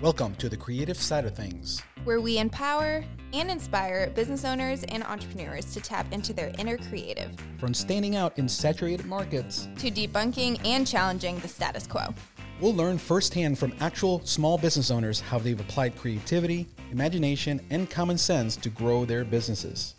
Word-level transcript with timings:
Welcome 0.00 0.34
to 0.36 0.48
the 0.48 0.56
creative 0.56 0.96
side 0.96 1.24
of 1.26 1.36
things. 1.36 1.82
where 2.04 2.20
we 2.20 2.38
empower 2.38 3.04
and 3.34 3.50
inspire 3.50 4.08
business 4.08 4.46
owners 4.46 4.82
and 4.84 5.02
entrepreneurs 5.04 5.74
to 5.74 5.80
tap 5.80 6.10
into 6.12 6.32
their 6.32 6.50
inner 6.58 6.78
creative, 6.78 7.30
From 7.58 7.74
standing 7.74 8.16
out 8.16 8.38
in 8.38 8.48
saturated 8.48 9.04
markets, 9.04 9.68
to 9.78 9.90
debunking 9.90 10.58
and 10.64 10.86
challenging 10.86 11.38
the 11.40 11.48
status 11.48 11.86
quo. 11.86 12.14
we'll 12.60 12.74
learn 12.74 12.96
firsthand 12.96 13.58
from 13.58 13.74
actual 13.80 14.24
small 14.24 14.56
business 14.56 14.90
owners 14.90 15.20
how 15.20 15.38
they've 15.38 15.60
applied 15.60 15.94
creativity, 15.96 16.66
imagination, 16.90 17.60
and 17.68 17.90
common 17.90 18.16
sense 18.16 18.56
to 18.56 18.70
grow 18.70 19.04
their 19.04 19.24
businesses. 19.24 19.94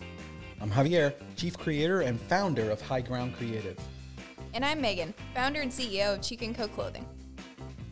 I'm 0.59 0.71
Javier, 0.71 1.13
Chief 1.35 1.55
Creator 1.57 2.01
and 2.01 2.19
founder 2.19 2.71
of 2.71 2.81
High 2.81 3.01
Ground 3.01 3.35
Creative. 3.35 3.77
And 4.55 4.65
I'm 4.65 4.81
Meghan, 4.81 5.13
founder 5.35 5.61
and 5.61 5.71
CEO 5.71 6.15
of 6.15 6.21
Chica 6.21 6.51
& 6.53 6.55
Co. 6.55 6.67
Clothing. 6.67 7.05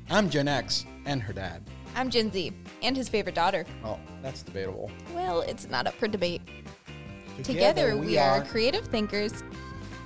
I'm 0.09 0.27
Gen 0.29 0.47
X 0.47 0.85
and 1.05 1.21
her 1.21 1.33
dad. 1.33 1.61
I'm 1.95 2.09
Gen 2.09 2.31
Z 2.31 2.53
and 2.81 2.95
his 2.95 3.09
favorite 3.09 3.35
daughter. 3.35 3.65
Well, 3.83 3.99
that's 4.21 4.41
debatable. 4.43 4.91
Well, 5.13 5.41
it's 5.41 5.69
not 5.69 5.87
up 5.87 5.93
for 5.95 6.07
debate. 6.07 6.41
Together, 7.43 7.95
we, 7.95 8.17
are 8.17 8.43
creative 8.43 8.85
thinkers, 8.87 9.43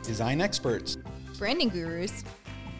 design 0.03 0.39
experts, 0.39 0.97
branding 1.37 1.69
gurus, 1.69 2.23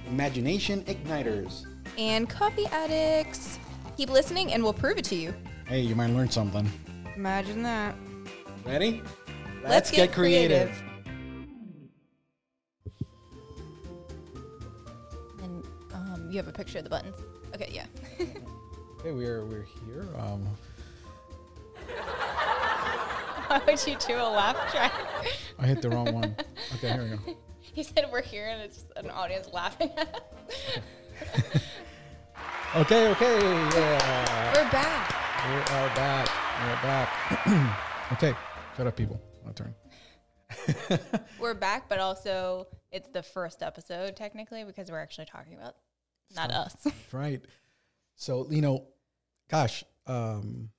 imagination 0.07 0.83
igniters. 0.83 1.65
and 1.97 2.29
coffee 2.29 2.67
addicts. 2.67 3.57
Keep 3.97 4.09
listening 4.11 4.53
and 4.53 4.63
we'll 4.63 4.73
prove 4.73 4.97
it 4.97 5.05
to 5.05 5.15
you. 5.15 5.33
Hey, 5.67 5.81
you 5.81 5.95
might 5.95 6.11
learn 6.11 6.29
something. 6.29 6.69
Imagine 7.15 7.63
that. 7.63 7.95
Ready? 8.65 9.01
Let's 9.63 9.89
get 9.91 10.11
creative. 10.11 10.71
And 15.41 15.65
um, 15.93 16.27
you 16.29 16.37
have 16.37 16.47
a 16.47 16.51
picture 16.51 16.79
of 16.79 16.83
the 16.83 16.89
buttons. 16.89 17.15
Okay, 17.55 17.69
yeah. 17.71 17.85
Okay, 19.03 19.11
we're 19.11 19.43
we're 19.43 19.65
here. 19.85 20.07
Um, 20.17 20.47
Why 23.47 23.61
would 23.67 23.85
you 23.85 23.97
do 23.97 24.13
a 24.13 24.31
laugh 24.31 24.55
track? 24.71 24.93
I 25.59 25.67
hit 25.67 25.81
the 25.81 25.89
wrong 25.89 26.13
one. 26.13 26.33
Okay, 26.75 26.93
here 26.93 27.03
we 27.03 27.09
go. 27.09 27.37
He 27.59 27.83
said 27.83 28.07
we're 28.09 28.21
here 28.21 28.47
and 28.47 28.61
it's 28.61 28.85
an 28.95 29.09
audience 29.09 29.49
laughing 29.51 29.91
at 29.97 30.07
us. 30.15 31.61
Okay, 32.75 33.09
okay, 33.09 33.39
yeah. 33.75 34.53
We're 34.55 34.71
back. 34.71 35.13
We 35.47 35.55
are 35.75 35.95
back. 35.95 36.29
We're 36.63 36.81
back. 36.81 38.11
okay, 38.13 38.33
shut 38.77 38.87
up, 38.87 38.95
people. 38.95 39.21
My 39.45 39.51
turn. 39.51 39.75
We're 41.39 41.53
back, 41.55 41.89
but 41.89 41.99
also 41.99 42.67
it's 42.89 43.09
the 43.09 43.21
first 43.21 43.61
episode 43.61 44.15
technically 44.15 44.63
because 44.63 44.89
we're 44.89 45.01
actually 45.01 45.25
talking 45.25 45.55
about 45.55 45.75
not 46.35 46.51
us. 46.51 46.87
Right. 47.11 47.41
So, 48.15 48.47
you 48.49 48.61
know, 48.61 48.87
gosh, 49.49 49.83
um, 50.07 50.69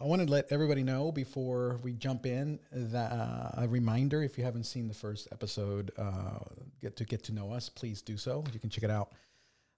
I 0.00 0.04
want 0.04 0.22
to 0.22 0.28
let 0.30 0.50
everybody 0.50 0.82
know 0.82 1.12
before 1.12 1.78
we 1.82 1.92
jump 1.92 2.24
in 2.24 2.58
that 2.72 3.12
uh, 3.12 3.50
a 3.58 3.68
reminder 3.68 4.22
if 4.22 4.38
you 4.38 4.44
haven't 4.44 4.64
seen 4.64 4.88
the 4.88 4.94
first 4.94 5.28
episode, 5.30 5.90
uh, 5.98 6.38
get 6.80 6.96
to 6.96 7.04
get 7.04 7.22
to 7.24 7.32
know 7.32 7.52
us, 7.52 7.68
please 7.68 8.00
do 8.00 8.16
so. 8.16 8.42
You 8.52 8.58
can 8.58 8.70
check 8.70 8.84
it 8.84 8.90
out 8.90 9.12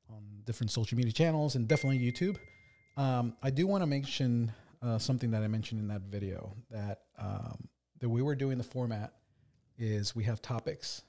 on 0.08 0.22
different 0.44 0.70
social 0.70 0.97
media 0.97 1.12
channels 1.12 1.56
and 1.56 1.66
definitely 1.66 1.98
YouTube. 1.98 2.36
Um, 2.97 3.36
I 3.42 3.50
do 3.50 3.66
want 3.66 3.83
to 3.83 3.86
mention 3.86 4.52
uh, 4.80 4.98
something 4.98 5.30
that 5.33 5.42
I 5.42 5.48
mentioned 5.48 5.80
in 5.80 5.89
that 5.89 6.02
video 6.02 6.55
that 6.70 7.00
um, 7.19 7.69
the 7.98 8.08
way 8.08 8.22
we're 8.22 8.34
doing 8.34 8.58
the 8.58 8.64
format 8.64 9.14
is 9.78 10.14
we 10.14 10.24
have 10.24 10.42
topics, 10.42 11.02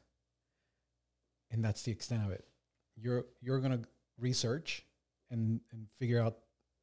and 1.52 1.63
that's 1.63 1.83
the 1.83 1.91
extent 1.91 2.23
of 2.25 2.31
it. 2.31 2.45
You're 2.95 3.25
you're 3.41 3.59
gonna 3.59 3.81
research 4.17 4.85
and 5.30 5.59
and 5.71 5.87
figure 5.99 6.21
out 6.21 6.37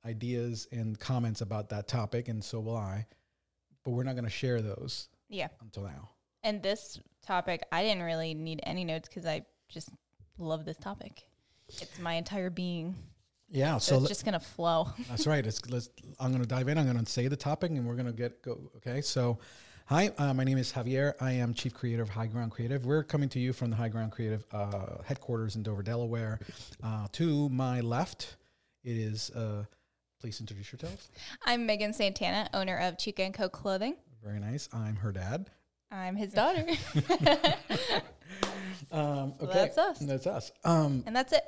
ideas 0.05 0.69
and 0.73 0.99
comments 0.99 1.41
about 1.41 1.69
that 1.71 1.89
topic, 1.89 2.29
and 2.29 2.43
so 2.43 2.61
will 2.61 2.77
I. 2.77 3.07
But 3.85 3.93
we're 3.93 4.05
not 4.05 4.17
gonna 4.17 4.31
share 4.31 4.61
those 4.61 5.09
yeah. 5.29 5.49
until 5.61 5.85
now. 5.85 6.11
And 6.43 6.63
this 6.63 7.01
topic, 7.25 7.63
I 7.71 7.83
didn't 7.83 8.03
really 8.03 8.35
need 8.35 8.61
any 8.63 8.85
notes 8.85 9.09
because 9.09 9.27
I 9.27 9.45
just 9.69 9.91
love 10.39 10.65
this 10.65 10.77
topic. 10.77 11.23
It's 11.69 11.99
my 11.99 12.15
entire 12.15 12.51
being. 12.51 12.97
Yeah, 13.49 13.79
So, 13.79 13.97
so 13.97 13.99
it's 14.01 14.09
just 14.09 14.25
gonna 14.25 14.41
flow. 14.41 14.89
That's 15.09 15.27
right. 15.27 15.45
It's, 15.45 15.69
let's, 15.69 15.91
I'm 16.19 16.31
going 16.31 16.43
to 16.43 16.49
dive 16.49 16.69
in. 16.69 16.79
I'm 16.79 16.85
going 16.85 17.05
to 17.05 17.11
say 17.11 17.27
the 17.29 17.37
topic, 17.37 17.71
and 17.71 17.87
we're 17.87 17.95
going 17.95 18.07
to 18.07 18.13
get 18.13 18.43
go. 18.43 18.71
Okay. 18.77 19.01
So, 19.01 19.39
hi, 19.87 20.13
uh, 20.19 20.33
my 20.35 20.45
name 20.45 20.59
is 20.59 20.73
Javier. 20.73 21.15
I 21.21 21.33
am 21.33 21.53
chief 21.53 21.75
creator 21.75 22.03
of 22.03 22.09
High 22.09 22.29
Ground 22.29 22.53
Creative. 22.53 22.85
We're 22.85 23.03
coming 23.03 23.29
to 23.31 23.41
you 23.41 23.53
from 23.53 23.71
the 23.71 23.77
High 23.77 23.89
Ground 23.89 24.13
Creative 24.13 24.45
uh, 24.53 25.03
headquarters 25.05 25.57
in 25.57 25.65
Dover, 25.65 25.83
Delaware. 25.83 26.39
Uh, 26.83 27.09
to 27.13 27.49
my 27.49 27.81
left, 27.81 28.37
it 28.85 28.97
is. 28.97 29.31
Please 30.21 30.39
introduce 30.41 30.71
yourselves. 30.73 31.09
I'm 31.47 31.67
Meghan 31.67 31.95
Santana, 31.95 32.49
owner 32.53 32.77
of 32.79 32.99
Chica 32.99 33.23
and 33.23 33.33
Co. 33.33 33.49
Clothing. 33.49 33.97
Very 34.23 34.39
nice. 34.39 34.69
I'm 34.73 34.97
her 34.97 35.13
dad. 35.13 35.49
I'm 35.91 36.15
his 36.15 36.33
daughter, 36.33 36.65
Um, 38.93 39.35
okay. 39.41 39.53
that's 39.53 39.77
us. 39.79 39.99
That's 39.99 40.27
us. 40.27 40.53
Um, 40.65 41.03
and 41.07 41.17
that's 41.17 41.33
it. 41.33 41.43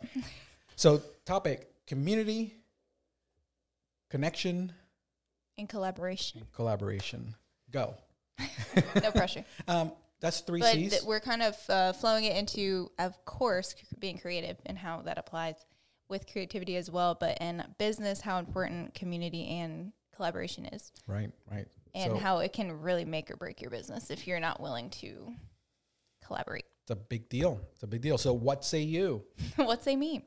so, 0.74 1.00
topic: 1.24 1.70
community, 1.86 2.54
connection, 4.10 4.72
In 5.58 5.66
collaboration, 5.68 6.42
collaboration. 6.54 7.34
Go. 7.70 7.94
no 9.02 9.12
pressure. 9.12 9.44
Um, 9.68 9.92
that's 10.20 10.40
three 10.40 10.60
but 10.60 10.72
C's. 10.74 10.90
th- 10.90 11.02
we're 11.04 11.20
kind 11.20 11.42
of 11.42 11.56
uh, 11.68 11.92
flowing 11.92 12.24
it 12.24 12.36
into, 12.36 12.90
of 12.98 13.24
course, 13.24 13.74
c- 13.78 13.84
being 13.98 14.18
creative 14.18 14.56
and 14.66 14.76
how 14.76 15.02
that 15.02 15.18
applies 15.18 15.54
with 16.08 16.26
creativity 16.30 16.76
as 16.76 16.90
well. 16.90 17.16
But 17.18 17.38
in 17.40 17.64
business, 17.78 18.20
how 18.20 18.38
important 18.38 18.94
community 18.94 19.46
and 19.48 19.92
collaboration 20.14 20.66
is, 20.66 20.92
right. 21.06 21.30
Right. 21.50 21.66
and 21.94 22.12
So- 22.12 22.18
how 22.18 22.38
it 22.38 22.52
can 22.52 22.80
really 22.80 23.04
make 23.04 23.30
or 23.30 23.36
break 23.36 23.60
your 23.60 23.70
business 23.70 24.10
if 24.10 24.26
you're 24.26 24.40
not 24.40 24.60
willing 24.60 24.90
to 24.90 25.32
collaborate. 26.24 26.64
It's 26.82 26.90
a 26.90 26.96
big 26.96 27.28
deal. 27.28 27.60
It's 27.72 27.82
a 27.82 27.86
big 27.86 28.02
deal. 28.02 28.18
So, 28.18 28.32
what 28.32 28.64
say 28.64 28.80
you? 28.80 29.24
what 29.56 29.84
say 29.84 29.96
me? 29.96 30.26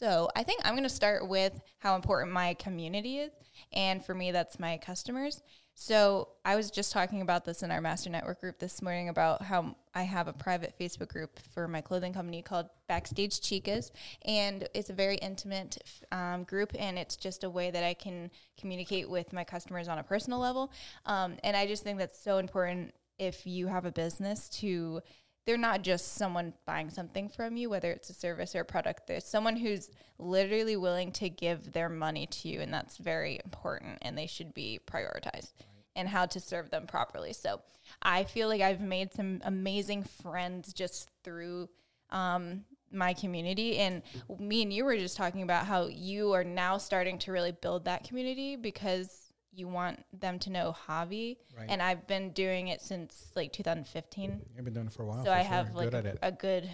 So 0.00 0.30
I 0.34 0.42
think 0.44 0.62
I'm 0.64 0.72
going 0.72 0.82
to 0.82 0.88
start 0.88 1.28
with 1.28 1.60
how 1.78 1.94
important 1.94 2.32
my 2.32 2.54
community 2.54 3.18
is, 3.18 3.32
and 3.70 4.02
for 4.02 4.14
me, 4.14 4.32
that's 4.32 4.58
my 4.58 4.78
customers. 4.78 5.42
So 5.74 6.28
I 6.44 6.56
was 6.56 6.70
just 6.70 6.90
talking 6.90 7.20
about 7.20 7.44
this 7.44 7.62
in 7.62 7.70
our 7.70 7.82
master 7.82 8.08
network 8.08 8.40
group 8.40 8.58
this 8.58 8.80
morning 8.80 9.10
about 9.10 9.42
how 9.42 9.76
I 9.94 10.02
have 10.02 10.28
a 10.28 10.32
private 10.32 10.74
Facebook 10.78 11.08
group 11.08 11.38
for 11.52 11.66
my 11.66 11.80
clothing 11.80 12.12
company 12.12 12.42
called 12.42 12.66
Backstage 12.88 13.40
Chicas, 13.40 13.90
and 14.24 14.68
it's 14.74 14.90
a 14.90 14.92
very 14.94 15.16
intimate 15.16 15.78
um, 16.12 16.44
group, 16.44 16.72
and 16.78 16.98
it's 16.98 17.16
just 17.16 17.44
a 17.44 17.50
way 17.50 17.70
that 17.70 17.82
I 17.82 17.94
can 17.94 18.30
communicate 18.58 19.10
with 19.10 19.32
my 19.32 19.44
customers 19.44 19.88
on 19.88 19.98
a 19.98 20.02
personal 20.02 20.38
level. 20.38 20.72
Um, 21.06 21.36
and 21.42 21.56
I 21.56 21.66
just 21.66 21.82
think 21.82 21.98
that's 21.98 22.22
so 22.22 22.38
important 22.38 22.94
if 23.18 23.46
you 23.46 23.66
have 23.66 23.84
a 23.84 23.92
business 23.92 24.48
to 24.48 25.02
they're 25.46 25.56
not 25.56 25.82
just 25.82 26.14
someone 26.14 26.52
buying 26.66 26.90
something 26.90 27.28
from 27.28 27.56
you, 27.56 27.70
whether 27.70 27.90
it's 27.90 28.10
a 28.10 28.14
service 28.14 28.54
or 28.54 28.60
a 28.60 28.64
product. 28.64 29.06
There's 29.06 29.24
someone 29.24 29.56
who's 29.56 29.90
literally 30.18 30.76
willing 30.76 31.12
to 31.12 31.28
give 31.30 31.72
their 31.72 31.88
money 31.88 32.26
to 32.26 32.48
you, 32.48 32.60
and 32.60 32.72
that's 32.72 32.98
very 32.98 33.40
important, 33.42 33.98
and 34.02 34.16
they 34.16 34.26
should 34.26 34.54
be 34.54 34.78
prioritized 34.86 35.52
and 36.00 36.08
how 36.08 36.26
to 36.26 36.40
serve 36.40 36.70
them 36.70 36.86
properly. 36.86 37.32
So 37.32 37.60
I 38.02 38.24
feel 38.24 38.48
like 38.48 38.60
I've 38.60 38.80
made 38.80 39.12
some 39.14 39.40
amazing 39.44 40.02
friends 40.04 40.72
just 40.72 41.08
through 41.22 41.68
um, 42.10 42.64
my 42.92 43.12
community. 43.14 43.78
And 43.78 44.02
me 44.38 44.62
and 44.62 44.72
you 44.72 44.84
were 44.84 44.96
just 44.96 45.16
talking 45.16 45.42
about 45.42 45.66
how 45.66 45.86
you 45.86 46.32
are 46.32 46.44
now 46.44 46.78
starting 46.78 47.18
to 47.20 47.32
really 47.32 47.52
build 47.52 47.84
that 47.84 48.04
community 48.04 48.56
because 48.56 49.32
you 49.52 49.68
want 49.68 50.04
them 50.12 50.38
to 50.40 50.50
know 50.50 50.74
Javi. 50.88 51.36
Right. 51.56 51.66
And 51.68 51.82
I've 51.82 52.06
been 52.06 52.30
doing 52.30 52.68
it 52.68 52.80
since 52.80 53.32
like 53.36 53.52
2015 53.52 54.40
You've 54.56 54.64
been 54.64 54.74
doing 54.74 54.86
it 54.86 54.92
for 54.92 55.02
a 55.02 55.06
while. 55.06 55.24
so 55.24 55.30
I 55.32 55.42
sure. 55.42 55.48
have 55.48 55.74
like 55.74 55.90
good 55.90 56.06
at 56.06 56.18
a 56.22 56.32
good 56.32 56.70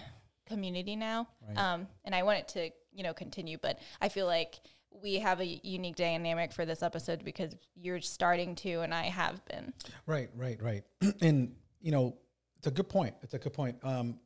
community 0.47 0.95
now, 0.95 1.27
Right. 1.47 1.59
um, 1.59 1.89
and 2.05 2.15
I 2.15 2.23
want 2.23 2.39
it 2.39 2.49
to 2.49 2.71
you 2.93 3.03
know 3.03 3.13
continue. 3.15 3.59
But 3.61 3.79
I 4.01 4.09
feel 4.09 4.27
like 4.27 4.61
we 5.03 5.17
have 5.17 5.41
a 5.41 5.47
unique 5.47 5.97
dynamic 5.97 6.53
for 6.53 6.65
this 6.65 6.83
episode 6.83 7.25
because 7.25 7.55
you're 7.75 8.01
starting 8.01 8.55
to, 8.57 8.81
and 8.81 8.95
I 8.95 9.05
have 9.05 9.45
been. 9.47 9.73
Right, 10.07 10.31
right, 10.35 10.61
right. 10.63 10.85
and 11.21 11.55
you 11.81 11.93
know, 11.93 12.17
it's 12.59 12.67
a 12.67 12.71
good 12.71 12.89
point. 12.89 13.15
It's 13.23 13.35
a 13.35 13.39
good 13.39 13.53
point. 13.53 13.77
Um, 13.83 14.19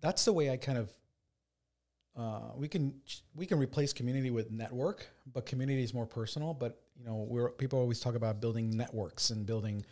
that's 0.00 0.24
the 0.24 0.32
way 0.32 0.50
I 0.50 0.56
kind 0.56 0.78
of. 0.78 0.92
Uh, 2.16 2.50
we 2.56 2.68
can 2.68 2.92
we 3.34 3.46
can 3.46 3.58
replace 3.58 3.92
community 3.92 4.30
with 4.30 4.50
network, 4.50 5.06
but 5.32 5.46
community 5.46 5.82
is 5.82 5.94
more 5.94 6.06
personal. 6.06 6.52
But 6.52 6.80
you 6.98 7.04
know, 7.04 7.26
we're 7.28 7.50
people 7.50 7.78
always 7.78 8.00
talk 8.00 8.14
about 8.14 8.40
building 8.40 8.76
networks 8.76 9.30
and 9.30 9.46
building 9.46 9.84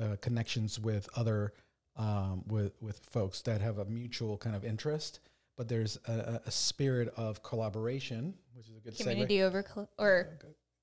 uh, 0.00 0.16
connections 0.20 0.78
with 0.78 1.08
other 1.16 1.52
um, 1.96 2.44
with 2.46 2.72
with 2.80 3.00
folks 3.00 3.42
that 3.42 3.60
have 3.60 3.78
a 3.78 3.84
mutual 3.86 4.36
kind 4.38 4.54
of 4.54 4.64
interest. 4.64 5.20
But 5.56 5.68
there's 5.68 5.98
a, 6.08 6.40
a- 6.46 6.50
spirit 6.50 7.12
of 7.16 7.42
collaboration, 7.42 8.34
which 8.54 8.68
is 8.68 8.76
a 8.76 8.80
good 8.80 8.94
segue. 8.94 9.02
Community 9.04 9.42
over 9.42 9.62
cl- 9.62 9.88
or 9.98 10.38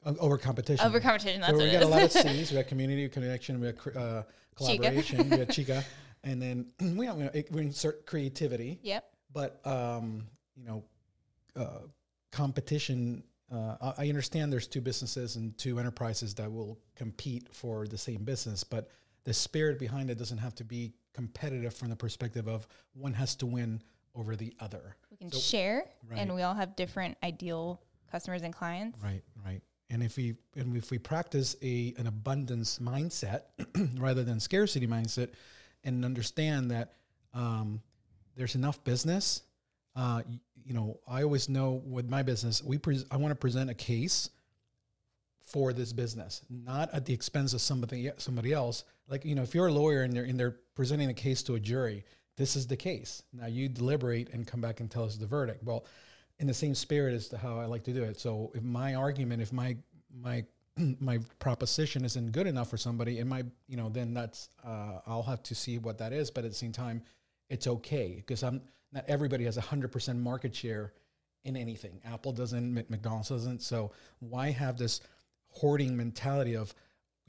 Uh, 0.05 0.13
over 0.19 0.37
competition. 0.37 0.85
over 0.85 0.99
competition. 0.99 1.41
That's 1.41 1.51
So 1.51 1.57
what 1.57 1.65
we 1.65 1.71
got 1.71 1.83
a 1.83 1.87
lot 1.87 2.03
of. 2.03 2.11
C's. 2.11 2.51
We 2.51 2.57
got 2.57 2.67
community 2.67 3.07
connection. 3.09 3.59
We 3.59 3.71
got 3.71 3.77
cr- 3.77 3.97
uh, 3.97 4.23
collaboration. 4.55 5.29
we 5.29 5.37
got 5.37 5.49
chica, 5.51 5.83
and 6.23 6.41
then 6.41 6.67
we 6.97 7.05
have, 7.05 7.17
we 7.51 7.61
insert 7.61 8.05
creativity. 8.05 8.79
yep. 8.81 9.11
But 9.33 9.59
um, 9.67 10.25
you 10.55 10.63
know, 10.65 10.83
uh, 11.55 11.79
competition 12.31 13.23
uh, 13.51 13.91
I 13.97 14.07
understand 14.07 14.51
there's 14.53 14.65
two 14.67 14.79
businesses 14.79 15.35
and 15.35 15.57
two 15.57 15.77
enterprises 15.77 16.33
that 16.35 16.49
will 16.49 16.79
compete 16.95 17.53
for 17.53 17.85
the 17.85 17.97
same 17.97 18.23
business, 18.23 18.63
but 18.63 18.89
the 19.25 19.33
spirit 19.33 19.77
behind 19.77 20.09
it 20.09 20.17
doesn't 20.17 20.37
have 20.37 20.55
to 20.55 20.63
be 20.63 20.93
competitive 21.13 21.73
from 21.73 21.89
the 21.89 21.95
perspective 21.97 22.47
of 22.47 22.65
one 22.93 23.13
has 23.13 23.35
to 23.35 23.45
win 23.45 23.81
over 24.15 24.35
the 24.35 24.53
other. 24.59 24.95
We 25.09 25.17
can 25.17 25.31
so, 25.31 25.39
share, 25.39 25.85
right. 26.09 26.19
and 26.19 26.33
we 26.35 26.41
all 26.41 26.53
have 26.53 26.75
different 26.75 27.17
ideal 27.23 27.81
customers 28.11 28.41
and 28.41 28.53
clients. 28.53 28.99
Right, 29.01 29.23
right. 29.45 29.61
And 29.89 30.01
if 30.01 30.17
we 30.17 30.35
and 30.55 30.75
if 30.75 30.91
we 30.91 30.97
practice 30.97 31.55
a 31.61 31.93
an 31.97 32.07
abundance 32.07 32.79
mindset 32.79 33.43
rather 33.97 34.23
than 34.23 34.39
scarcity 34.39 34.87
mindset, 34.87 35.29
and 35.83 36.05
understand 36.05 36.71
that 36.71 36.93
um, 37.33 37.81
there's 38.35 38.55
enough 38.55 38.83
business. 38.83 39.41
Uh, 39.95 40.21
you, 40.27 40.39
you 40.63 40.73
know, 40.73 40.99
I 41.07 41.23
always 41.23 41.49
know 41.49 41.81
with 41.85 42.09
my 42.09 42.23
business, 42.23 42.63
we 42.63 42.77
pres- 42.77 43.05
I 43.11 43.17
want 43.17 43.31
to 43.31 43.35
present 43.35 43.69
a 43.69 43.73
case 43.73 44.29
for 45.43 45.73
this 45.73 45.91
business, 45.91 46.41
not 46.49 46.93
at 46.93 47.05
the 47.05 47.13
expense 47.13 47.53
of 47.53 47.61
somebody 47.61 48.09
somebody 48.17 48.53
else. 48.53 48.83
Like 49.07 49.25
you 49.25 49.35
know, 49.35 49.41
if 49.41 49.53
you're 49.53 49.67
a 49.67 49.73
lawyer 49.73 50.03
and 50.03 50.13
they're 50.13 50.23
and 50.23 50.39
they're 50.39 50.57
presenting 50.75 51.09
a 51.09 51.13
case 51.13 51.43
to 51.43 51.55
a 51.55 51.59
jury, 51.59 52.05
this 52.41 52.55
is 52.55 52.65
the 52.65 52.75
case. 52.75 53.21
Now 53.31 53.45
you 53.45 53.69
deliberate 53.69 54.33
and 54.33 54.47
come 54.47 54.61
back 54.61 54.79
and 54.79 54.89
tell 54.89 55.03
us 55.03 55.15
the 55.15 55.27
verdict. 55.27 55.63
Well, 55.63 55.85
in 56.39 56.47
the 56.47 56.53
same 56.53 56.73
spirit 56.73 57.13
as 57.13 57.27
to 57.29 57.37
how 57.37 57.59
I 57.59 57.65
like 57.65 57.83
to 57.83 57.93
do 57.93 58.03
it. 58.03 58.19
So 58.19 58.51
if 58.55 58.63
my 58.63 58.95
argument, 58.95 59.43
if 59.43 59.53
my 59.53 59.77
my 60.19 60.43
my 60.99 61.19
proposition 61.37 62.03
isn't 62.03 62.31
good 62.31 62.47
enough 62.47 62.69
for 62.69 62.77
somebody, 62.77 63.19
it 63.19 63.25
might 63.25 63.45
you 63.67 63.77
know 63.77 63.89
then 63.89 64.13
that's 64.13 64.49
uh, 64.65 64.99
I'll 65.05 65.23
have 65.23 65.43
to 65.43 65.55
see 65.55 65.77
what 65.77 65.99
that 65.99 66.13
is. 66.13 66.31
But 66.31 66.43
at 66.43 66.51
the 66.51 66.57
same 66.57 66.71
time, 66.71 67.03
it's 67.49 67.67
okay 67.67 68.15
because 68.15 68.41
I'm 68.41 68.61
not 68.91 69.05
everybody 69.07 69.45
has 69.45 69.57
a 69.57 69.61
hundred 69.61 69.91
percent 69.91 70.19
market 70.19 70.55
share 70.55 70.93
in 71.43 71.55
anything. 71.55 72.01
Apple 72.05 72.31
doesn't, 72.31 72.73
McDonald's 72.89 73.29
doesn't. 73.29 73.61
So 73.61 73.91
why 74.19 74.51
have 74.51 74.77
this 74.77 75.01
hoarding 75.49 75.95
mentality 75.97 76.55
of 76.55 76.73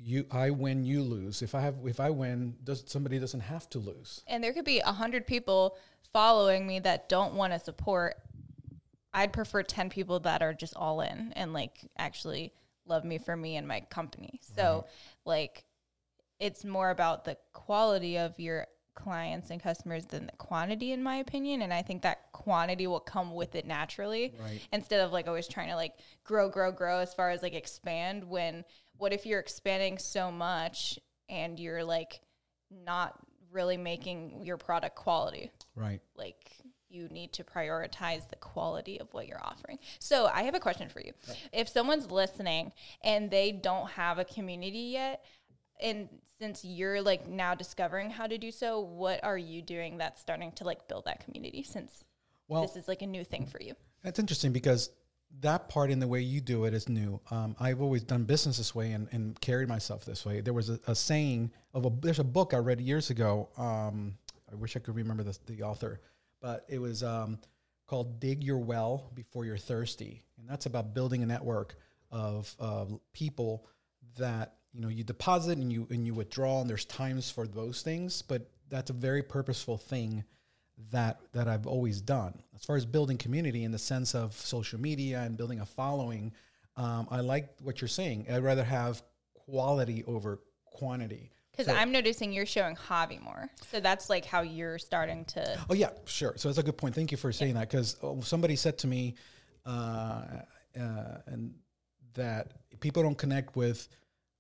you 0.05 0.27
I 0.31 0.51
win, 0.51 0.85
you 0.85 1.03
lose. 1.03 1.43
If 1.43 1.55
I 1.55 1.61
have 1.61 1.77
if 1.85 2.01
I 2.01 2.11
win, 2.11 2.55
does 2.65 2.85
somebody 2.87 3.19
doesn't 3.19 3.41
have 3.41 3.69
to 3.71 3.79
lose. 3.79 4.23
And 4.27 4.43
there 4.43 4.53
could 4.53 4.65
be 4.65 4.81
a 4.81 4.93
hundred 4.93 5.27
people 5.27 5.77
following 6.13 6.67
me 6.67 6.81
that 6.81 7.09
don't 7.09 7.35
want 7.35 7.53
to 7.53 7.59
support. 7.59 8.17
I'd 9.15 9.33
prefer 9.33 9.63
ten 9.63 9.91
people 9.91 10.21
that 10.21 10.43
are 10.43 10.55
just 10.55 10.75
all 10.77 11.01
in 11.01 11.33
and 11.37 11.53
like 11.53 11.79
actually 11.99 12.53
love 12.87 13.05
me 13.05 13.19
for 13.19 13.37
me 13.37 13.57
and 13.57 13.67
my 13.69 13.81
company. 13.81 14.41
So 14.57 14.85
right. 14.85 14.91
like 15.25 15.65
it's 16.41 16.65
more 16.65 16.91
about 16.91 17.25
the 17.25 17.37
quality 17.53 18.19
of 18.19 18.39
your 18.39 18.67
clients 18.95 19.51
and 19.51 19.63
customers 19.63 20.07
than 20.07 20.27
the 20.27 20.33
quantity 20.33 20.93
in 20.93 21.03
my 21.03 21.17
opinion 21.17 21.63
and 21.63 21.73
i 21.73 21.81
think 21.81 22.03
that 22.03 22.31
quantity 22.33 22.87
will 22.87 23.01
come 23.01 23.35
with 23.35 23.55
it 23.55 23.67
naturally 23.67 24.35
right. 24.39 24.61
instead 24.71 25.01
of 25.01 25.13
like 25.13 25.27
always 25.27 25.49
trying 25.49 25.69
to 25.69 25.77
like 25.77 25.95
grow 26.25 26.51
grow 26.51 26.71
grow 26.71 26.99
as 26.99 27.15
far 27.15 27.31
as 27.31 27.43
like 27.43 27.55
expand 27.55 28.23
when 28.23 28.63
what 28.97 29.12
if 29.12 29.27
you're 29.27 29.41
expanding 29.41 29.99
so 29.99 30.31
much 30.31 30.99
and 31.29 31.59
you're 31.59 31.85
like 31.85 32.21
not 32.71 33.19
really 33.50 33.77
making 33.77 34.43
your 34.43 34.56
product 34.56 34.97
quality 34.97 35.50
right 35.77 36.00
like 36.17 36.53
you 36.93 37.09
need 37.09 37.33
to 37.33 37.44
prioritize 37.44 38.29
the 38.29 38.37
quality 38.37 39.00
of 39.00 39.09
what 39.12 39.27
you're 39.27 39.43
offering. 39.43 39.79
So, 39.99 40.27
I 40.27 40.43
have 40.43 40.55
a 40.55 40.61
question 40.61 40.89
for 40.89 41.00
you. 41.00 41.12
Right. 41.27 41.39
If 41.53 41.69
someone's 41.69 42.11
listening 42.11 42.73
and 43.03 43.31
they 43.31 43.50
don't 43.50 43.91
have 43.93 44.19
a 44.19 44.25
community 44.25 44.91
yet, 44.93 45.25
and 45.81 46.09
since 46.39 46.65
you're 46.65 47.00
like 47.00 47.27
now 47.27 47.55
discovering 47.55 48.11
how 48.11 48.27
to 48.27 48.39
do 48.39 48.50
so, 48.50 48.81
what 48.81 49.25
are 49.25 49.39
you 49.39 49.62
doing 49.62 49.99
that's 49.99 50.21
starting 50.21 50.53
to 50.53 50.65
like 50.65 50.87
build 50.87 51.06
that 51.06 51.25
community 51.25 51.62
since 51.62 52.05
well, 52.49 52.62
this 52.62 52.77
is 52.77 52.89
like 52.89 53.03
a 53.03 53.06
new 53.06 53.25
thing 53.25 53.47
for 53.47 53.61
you? 53.61 53.75
That's 54.05 54.19
interesting 54.19 54.53
because 54.53 54.91
that 55.40 55.69
part 55.69 55.90
in 55.90 55.99
the 55.99 56.06
way 56.06 56.20
you 56.20 56.40
do 56.40 56.64
it 56.64 56.75
is 56.75 56.88
new. 56.88 57.20
Um, 57.31 57.56
I've 57.58 57.81
always 57.81 58.02
done 58.02 58.25
business 58.25 58.58
this 58.58 58.75
way 58.75 58.93
and, 58.93 59.08
and 59.12 59.40
carried 59.40 59.69
myself 59.69 60.05
this 60.05 60.25
way. 60.25 60.40
There 60.40 60.52
was 60.52 60.70
a, 60.70 60.79
a, 60.87 60.94
saying 60.94 61.50
of 61.75 61.84
a 61.87 61.90
there's 62.00 62.19
a 62.19 62.25
book 62.25 62.55
I 62.55 62.58
read 62.58 62.81
years 62.81 63.11
ago. 63.11 63.49
Um, 63.56 64.14
I 64.50 64.55
wish 64.55 64.76
I 64.76 64.81
could 64.81 64.94
remember 64.94 65.23
the, 65.23 65.37
the 65.46 65.62
author, 65.62 66.00
but 66.40 66.64
it 66.69 66.79
was 66.79 67.02
um, 67.02 67.38
called 67.87 68.20
"Dig 68.20 68.44
Your 68.44 68.58
Well 68.58 69.11
Before 69.14 69.44
You're 69.44 69.58
Thirsty," 69.58 70.23
and 70.38 70.49
that's 70.49 70.67
about 70.67 70.94
building 70.94 71.23
a 71.23 71.26
network 71.26 71.76
of 72.11 72.55
uh, 72.61 72.84
people 73.12 73.67
that 74.19 74.55
you 74.73 74.81
know 74.81 74.88
you 74.88 75.05
deposit 75.05 75.58
and 75.58 75.73
you 75.73 75.87
and 75.90 76.06
you 76.06 76.14
withdraw 76.14 76.61
and 76.61 76.69
there's 76.69 76.84
times 76.84 77.31
for 77.31 77.46
those 77.46 77.82
things 77.82 78.23
but 78.23 78.50
that's 78.69 78.90
a 78.90 78.94
very 78.94 79.23
purposeful 79.23 79.76
thing 79.76 80.25
that 80.90 81.20
that 81.32 81.49
I've 81.49 81.67
always 81.67 82.00
done 82.00 82.43
as 82.55 82.64
far 82.64 82.76
as 82.76 82.84
building 82.84 83.19
community 83.19 83.64
in 83.64 83.73
the 83.73 83.79
sense 83.79 84.14
of 84.14 84.34
social 84.34 84.81
media 84.81 85.20
and 85.20 85.37
building 85.37 85.61
a 85.61 85.67
following 85.67 86.32
um, 86.76 87.06
I 87.11 87.20
like 87.20 87.55
what 87.62 87.81
you're 87.81 87.88
saying 87.88 88.26
I'd 88.31 88.43
rather 88.43 88.64
have 88.64 89.02
quality 89.34 90.05
over 90.06 90.40
quantity 90.67 91.32
because 91.52 91.67
so, 91.67 91.75
I'm 91.75 91.93
noticing 91.93 92.32
you're 92.32 92.46
showing 92.46 92.76
Javi 92.76 93.20
more. 93.20 93.50
So 93.70 93.79
that's 93.79 94.08
like 94.08 94.25
how 94.25 94.40
you're 94.40 94.79
starting 94.79 95.26
to. 95.26 95.58
Oh, 95.69 95.75
yeah, 95.75 95.90
sure. 96.06 96.32
So 96.37 96.49
that's 96.49 96.58
a 96.58 96.62
good 96.62 96.79
point. 96.79 96.94
Thank 96.94 97.12
you 97.12 97.19
for 97.19 97.31
saying 97.31 97.55
yeah. 97.55 97.61
that 97.61 97.70
because 97.70 97.96
oh, 98.02 98.20
somebody 98.23 98.56
said 98.56 98.79
to 98.79 98.87
me 98.87 99.17
uh, 99.67 100.25
uh, 100.81 101.19
and 101.26 101.55
that 102.14 102.52
people 102.81 103.02
don't 103.02 103.19
connect 103.19 103.55
with 103.55 103.87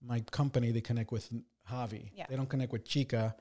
my 0.02 0.20
company, 0.30 0.72
they 0.72 0.80
connect 0.80 1.12
with 1.12 1.28
Javi. 1.70 2.10
Yeah. 2.14 2.24
They 2.28 2.36
don't 2.36 2.48
connect 2.48 2.72
with 2.72 2.86
Chica. 2.86 3.36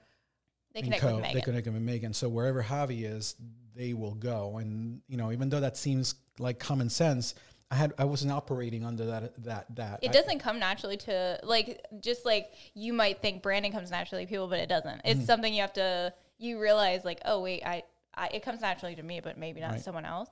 They 0.73 0.81
connect 0.81 1.01
Co. 1.01 1.15
with 1.15 1.25
Meghan. 1.25 1.33
They 1.33 1.41
connect 1.41 1.67
with 1.67 1.85
Meghan. 1.85 2.15
So 2.15 2.29
wherever 2.29 2.63
Javi 2.63 3.03
is, 3.03 3.35
they 3.75 3.93
will 3.93 4.15
go. 4.15 4.57
And 4.57 5.01
you 5.07 5.17
know, 5.17 5.31
even 5.31 5.49
though 5.49 5.59
that 5.59 5.77
seems 5.77 6.15
like 6.39 6.59
common 6.59 6.89
sense, 6.89 7.35
I 7.69 7.75
had 7.75 7.93
I 7.97 8.05
wasn't 8.05 8.31
operating 8.31 8.85
under 8.85 9.05
that 9.05 9.43
that 9.43 9.75
that. 9.75 9.99
It 10.01 10.11
doesn't 10.11 10.39
come 10.39 10.59
naturally 10.59 10.97
to 10.97 11.39
like 11.43 11.81
just 12.01 12.25
like 12.25 12.51
you 12.73 12.93
might 12.93 13.21
think 13.21 13.41
branding 13.41 13.71
comes 13.71 13.91
naturally 13.91 14.25
to 14.25 14.29
people, 14.29 14.47
but 14.47 14.59
it 14.59 14.69
doesn't. 14.69 15.01
It's 15.05 15.19
mm-hmm. 15.19 15.25
something 15.25 15.53
you 15.53 15.61
have 15.61 15.73
to 15.73 16.13
you 16.37 16.59
realize 16.59 17.05
like, 17.05 17.21
oh 17.25 17.41
wait, 17.41 17.63
I, 17.65 17.83
I 18.13 18.27
it 18.27 18.43
comes 18.43 18.61
naturally 18.61 18.95
to 18.95 19.03
me, 19.03 19.21
but 19.21 19.37
maybe 19.37 19.61
not 19.61 19.71
right. 19.71 19.81
someone 19.81 20.05
else. 20.05 20.29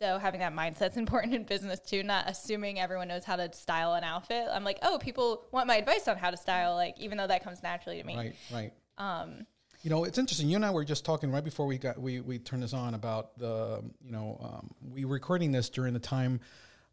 So 0.00 0.18
having 0.18 0.40
that 0.40 0.52
mindset's 0.52 0.96
important 0.96 1.34
in 1.34 1.44
business 1.44 1.78
too, 1.78 2.02
not 2.02 2.28
assuming 2.28 2.80
everyone 2.80 3.08
knows 3.08 3.24
how 3.24 3.36
to 3.36 3.52
style 3.52 3.94
an 3.94 4.02
outfit. 4.02 4.48
I'm 4.50 4.64
like, 4.64 4.78
oh, 4.82 4.98
people 4.98 5.44
want 5.52 5.68
my 5.68 5.76
advice 5.76 6.08
on 6.08 6.16
how 6.16 6.30
to 6.30 6.36
style, 6.36 6.74
like 6.74 6.98
even 6.98 7.16
though 7.16 7.28
that 7.28 7.44
comes 7.44 7.62
naturally 7.62 8.00
to 8.00 8.04
me. 8.04 8.16
Right, 8.16 8.34
right. 8.52 8.72
Um, 8.98 9.46
you 9.82 9.90
know, 9.90 10.04
it's 10.04 10.18
interesting. 10.18 10.48
You 10.48 10.56
and 10.56 10.64
I 10.64 10.70
were 10.70 10.84
just 10.84 11.04
talking 11.04 11.30
right 11.30 11.44
before 11.44 11.66
we 11.66 11.76
got 11.76 12.00
we 12.00 12.20
we 12.20 12.38
turned 12.38 12.62
this 12.62 12.72
on 12.72 12.94
about 12.94 13.36
the 13.38 13.82
you 14.00 14.12
know 14.12 14.38
um, 14.42 14.70
we 14.80 15.04
were 15.04 15.14
recording 15.14 15.50
this 15.50 15.68
during 15.68 15.92
the 15.92 16.00
time 16.00 16.40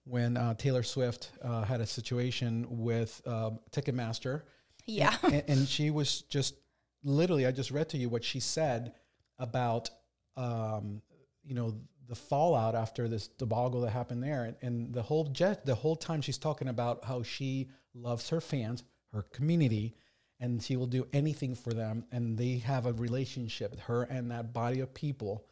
when 0.06 0.38
uh, 0.38 0.56
Taylor 0.56 0.81
Swift 0.81 1.31
uh, 1.44 1.64
had 1.64 1.81
a 1.81 1.86
situation 1.86 2.66
with 2.69 3.22
uh, 3.28 3.52
Ticketmaster. 3.72 4.42
Yeah, 4.86 5.16
and, 5.24 5.44
and, 5.48 5.68
she 5.68 5.92
was 5.92 6.22
just 6.24 6.56
literally. 7.04 7.46
I 7.46 7.52
just 7.52 7.69
read 7.69 7.90
to 7.90 7.98
you 7.98 8.10
what 8.10 8.24
she 8.24 8.40
said 8.40 8.94
about 9.38 9.92
um, 10.36 11.04
you 11.46 11.54
know 11.54 11.76
the 12.08 12.16
fallout 12.16 12.74
after 12.74 13.08
this 13.08 13.28
debacle 13.28 13.81
that 13.81 13.92
happened 13.92 14.24
there, 14.24 14.46
and, 14.46 14.56
and 14.64 14.94
the 14.94 15.04
whole 15.04 15.26
jet, 15.26 15.64
the 15.64 15.76
whole 15.76 15.96
time 15.96 16.22
she's 16.22 16.40
talking 16.40 16.68
about 16.68 17.06
how 17.06 17.22
she 17.22 17.69
loves 17.94 18.30
her 18.30 18.42
fans, 18.42 18.84
her 19.14 19.22
community, 19.22 19.96
and 20.40 20.62
she 20.62 20.76
will 20.78 20.88
do 20.88 21.08
anything 21.14 21.56
for 21.56 21.74
them, 21.74 22.06
and 22.12 22.38
they 22.38 22.58
have 22.58 22.86
a 22.86 22.94
relationship, 22.94 23.72
with 23.72 23.81
her 23.81 24.04
and 24.04 24.31
that 24.31 24.54
body 24.54 24.80
of 24.80 24.94
people. 24.94 25.46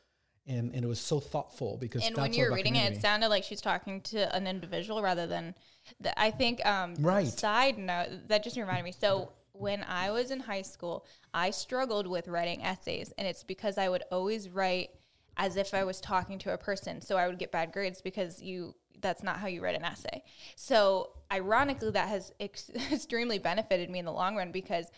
And, 0.50 0.74
and 0.74 0.86
it 0.86 0.88
was 0.88 1.01
so 1.01 1.20
thoughtful 1.20 1.75
because 1.77 2.08
and 2.08 2.15
when 2.15 2.32
you're 2.32 2.53
reading 2.53 2.77
it, 2.77 2.94
it 2.94 3.01
sounded 3.01 3.27
like 3.27 3.44
she's 3.44 3.60
talking 3.60 4.00
to 4.03 4.34
an 4.34 4.48
individual 4.48 5.01
rather 5.01 5.27
than 5.27 5.53
the, 6.00 6.17
I 6.17 6.32
think 6.32 6.65
um, 6.65 6.96
right. 7.00 7.27
Side 7.27 7.77
note 7.77 8.29
that 8.29 8.46
just 8.46 8.56
reminded 8.56 8.86
me. 8.86 8.94
So 8.94 9.34
when 9.51 9.84
I 9.84 10.12
was 10.12 10.32
in 10.32 10.39
high 10.39 10.62
school, 10.62 11.06
I 11.34 11.50
struggled 11.50 12.08
with 12.08 12.29
writing 12.29 12.63
essays, 12.63 13.13
and 13.17 13.27
it's 13.27 13.44
because 13.44 13.77
I 13.77 13.89
would 13.89 14.03
always 14.10 14.48
write 14.48 14.91
as 15.36 15.58
if 15.58 15.74
I 15.74 15.84
was 15.84 16.00
talking 16.00 16.39
to 16.39 16.53
a 16.53 16.58
person. 16.58 17.01
So 17.01 17.17
I 17.17 17.27
would 17.27 17.39
get 17.39 17.51
bad 17.51 17.72
grades 17.72 18.01
because 18.01 18.41
you 18.41 18.74
that's 19.01 19.24
not 19.24 19.38
how 19.38 19.48
you 19.48 19.62
write 19.62 19.75
an 19.75 19.84
essay. 19.84 20.24
So 20.56 21.12
ironically 21.32 21.92
that 21.92 22.10
has 22.10 22.34
ex- 22.39 22.72
extremely 22.92 23.39
benefited 23.39 23.89
me 23.89 24.00
in 24.00 24.06
the 24.06 24.12
long 24.12 24.36
run 24.36 24.51
because 24.51 24.92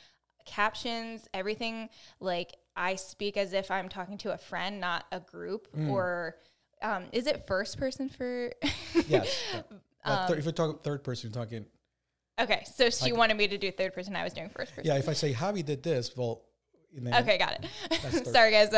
captions, 0.45 1.27
everything 1.33 1.89
like 2.19 2.55
I 2.75 2.95
speak 2.95 3.37
as 3.37 3.53
if 3.53 3.69
I'm 3.71 3.89
talking 3.89 4.17
to 4.19 4.33
a 4.33 4.37
friend, 4.37 4.79
not 4.79 5.05
a 5.11 5.19
group 5.19 5.67
mm. 5.75 5.89
or 5.89 6.37
um, 6.81 7.05
is 7.11 7.27
it 7.27 7.45
first 7.47 7.77
person 7.77 8.09
for 8.09 8.51
Yes. 9.07 9.37
Uh, 10.05 10.27
um, 10.29 10.37
if 10.37 10.45
you're 10.45 10.53
talking 10.53 10.79
third 10.81 11.03
person, 11.03 11.29
you're 11.29 11.43
talking 11.43 11.65
Okay, 12.39 12.63
so 12.73 12.89
she 12.89 13.11
like, 13.11 13.17
wanted 13.17 13.37
me 13.37 13.47
to 13.49 13.57
do 13.57 13.69
third 13.69 13.93
person. 13.93 14.15
I 14.15 14.23
was 14.23 14.33
doing 14.33 14.49
first 14.49 14.73
person. 14.73 14.85
Yeah, 14.85 14.97
if 14.97 15.09
I 15.09 15.13
say 15.13 15.33
Javi 15.33 15.63
did 15.63 15.83
this, 15.83 16.15
well, 16.15 16.43
Okay, 16.97 17.37
got 17.37 17.59
it. 17.61 18.25
Sorry, 18.25 18.51
guys. 18.51 18.73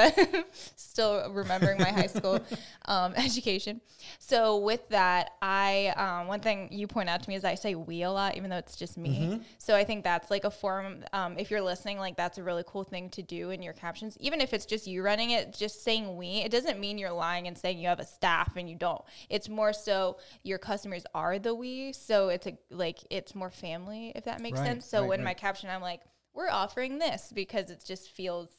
Still 0.76 1.32
remembering 1.32 1.80
my 1.80 1.90
high 1.90 2.08
school 2.08 2.40
um, 2.86 3.14
education. 3.16 3.80
So 4.20 4.58
with 4.58 4.88
that, 4.90 5.32
I 5.42 5.94
um, 5.96 6.28
one 6.28 6.42
thing 6.42 6.70
you 6.72 6.88
point 6.88 7.10
out 7.10 7.24
to 7.24 7.30
me 7.30 7.36
is 7.36 7.46
I 7.46 7.56
say 7.56 7.76
we 7.76 8.04
a 8.04 8.12
lot, 8.12 8.36
even 8.36 8.50
though 8.50 8.58
it's 8.58 8.76
just 8.76 8.98
me. 8.98 9.20
Mm-hmm. 9.22 9.42
So 9.58 9.76
I 9.76 9.86
think 9.86 10.04
that's 10.04 10.30
like 10.30 10.44
a 10.44 10.52
form. 10.52 11.06
Um, 11.14 11.38
if 11.38 11.50
you're 11.50 11.62
listening, 11.62 11.98
like 12.00 12.18
that's 12.18 12.38
a 12.38 12.44
really 12.44 12.64
cool 12.68 12.84
thing 12.84 13.10
to 13.12 13.22
do 13.22 13.52
in 13.52 13.62
your 13.62 13.74
captions, 13.74 14.18
even 14.20 14.42
if 14.42 14.54
it's 14.54 14.66
just 14.66 14.88
you 14.88 15.04
running 15.04 15.32
it. 15.32 15.56
Just 15.58 15.84
saying 15.84 16.18
we, 16.18 16.42
it 16.42 16.52
doesn't 16.52 16.80
mean 16.80 16.98
you're 16.98 17.12
lying 17.12 17.48
and 17.48 17.58
saying 17.58 17.80
you 17.80 17.88
have 17.88 18.00
a 18.00 18.06
staff 18.06 18.56
and 18.58 18.70
you 18.70 18.76
don't. 18.76 19.02
It's 19.30 19.48
more 19.48 19.72
so 19.72 20.18
your 20.44 20.58
customers 20.58 21.06
are 21.16 21.40
the 21.40 21.56
we. 21.56 21.94
So 21.94 22.30
it's 22.30 22.48
a 22.48 22.58
like 22.70 23.00
it's 23.10 23.34
more 23.34 23.50
family, 23.50 24.12
if 24.16 24.26
that 24.26 24.42
makes 24.42 24.60
Right, 24.60 24.68
sense. 24.68 24.86
So 24.86 25.02
right, 25.02 25.10
when 25.10 25.20
right. 25.20 25.26
my 25.26 25.34
caption, 25.34 25.70
I'm 25.70 25.82
like, 25.82 26.02
we're 26.34 26.50
offering 26.50 26.98
this 27.00 27.32
because 27.34 27.70
it 27.70 27.84
just 27.86 28.12
feels 28.12 28.50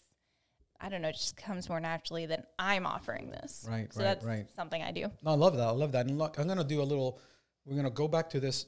I 0.85 0.89
don't 0.89 1.01
know, 1.01 1.09
it 1.11 1.13
just 1.13 1.37
comes 1.37 1.69
more 1.69 1.79
naturally 1.79 2.27
than 2.27 2.43
I'm 2.59 2.87
offering 2.87 3.31
this. 3.31 3.65
Right, 3.71 3.93
so 3.95 4.01
right, 4.01 4.05
that's 4.07 4.25
right. 4.25 4.47
something 4.57 4.83
I 4.83 4.91
do. 4.91 5.03
No, 5.23 5.31
I 5.31 5.35
love 5.35 5.57
that. 5.57 5.69
I 5.69 5.71
love 5.71 5.93
that. 5.93 6.07
And 6.07 6.19
look, 6.19 6.39
I'm 6.39 6.49
gonna 6.49 6.65
do 6.65 6.83
a 6.83 6.85
little. 6.85 7.21
We're 7.65 7.77
gonna 7.77 7.91
go 7.91 8.09
back 8.09 8.31
to 8.31 8.41
this 8.41 8.67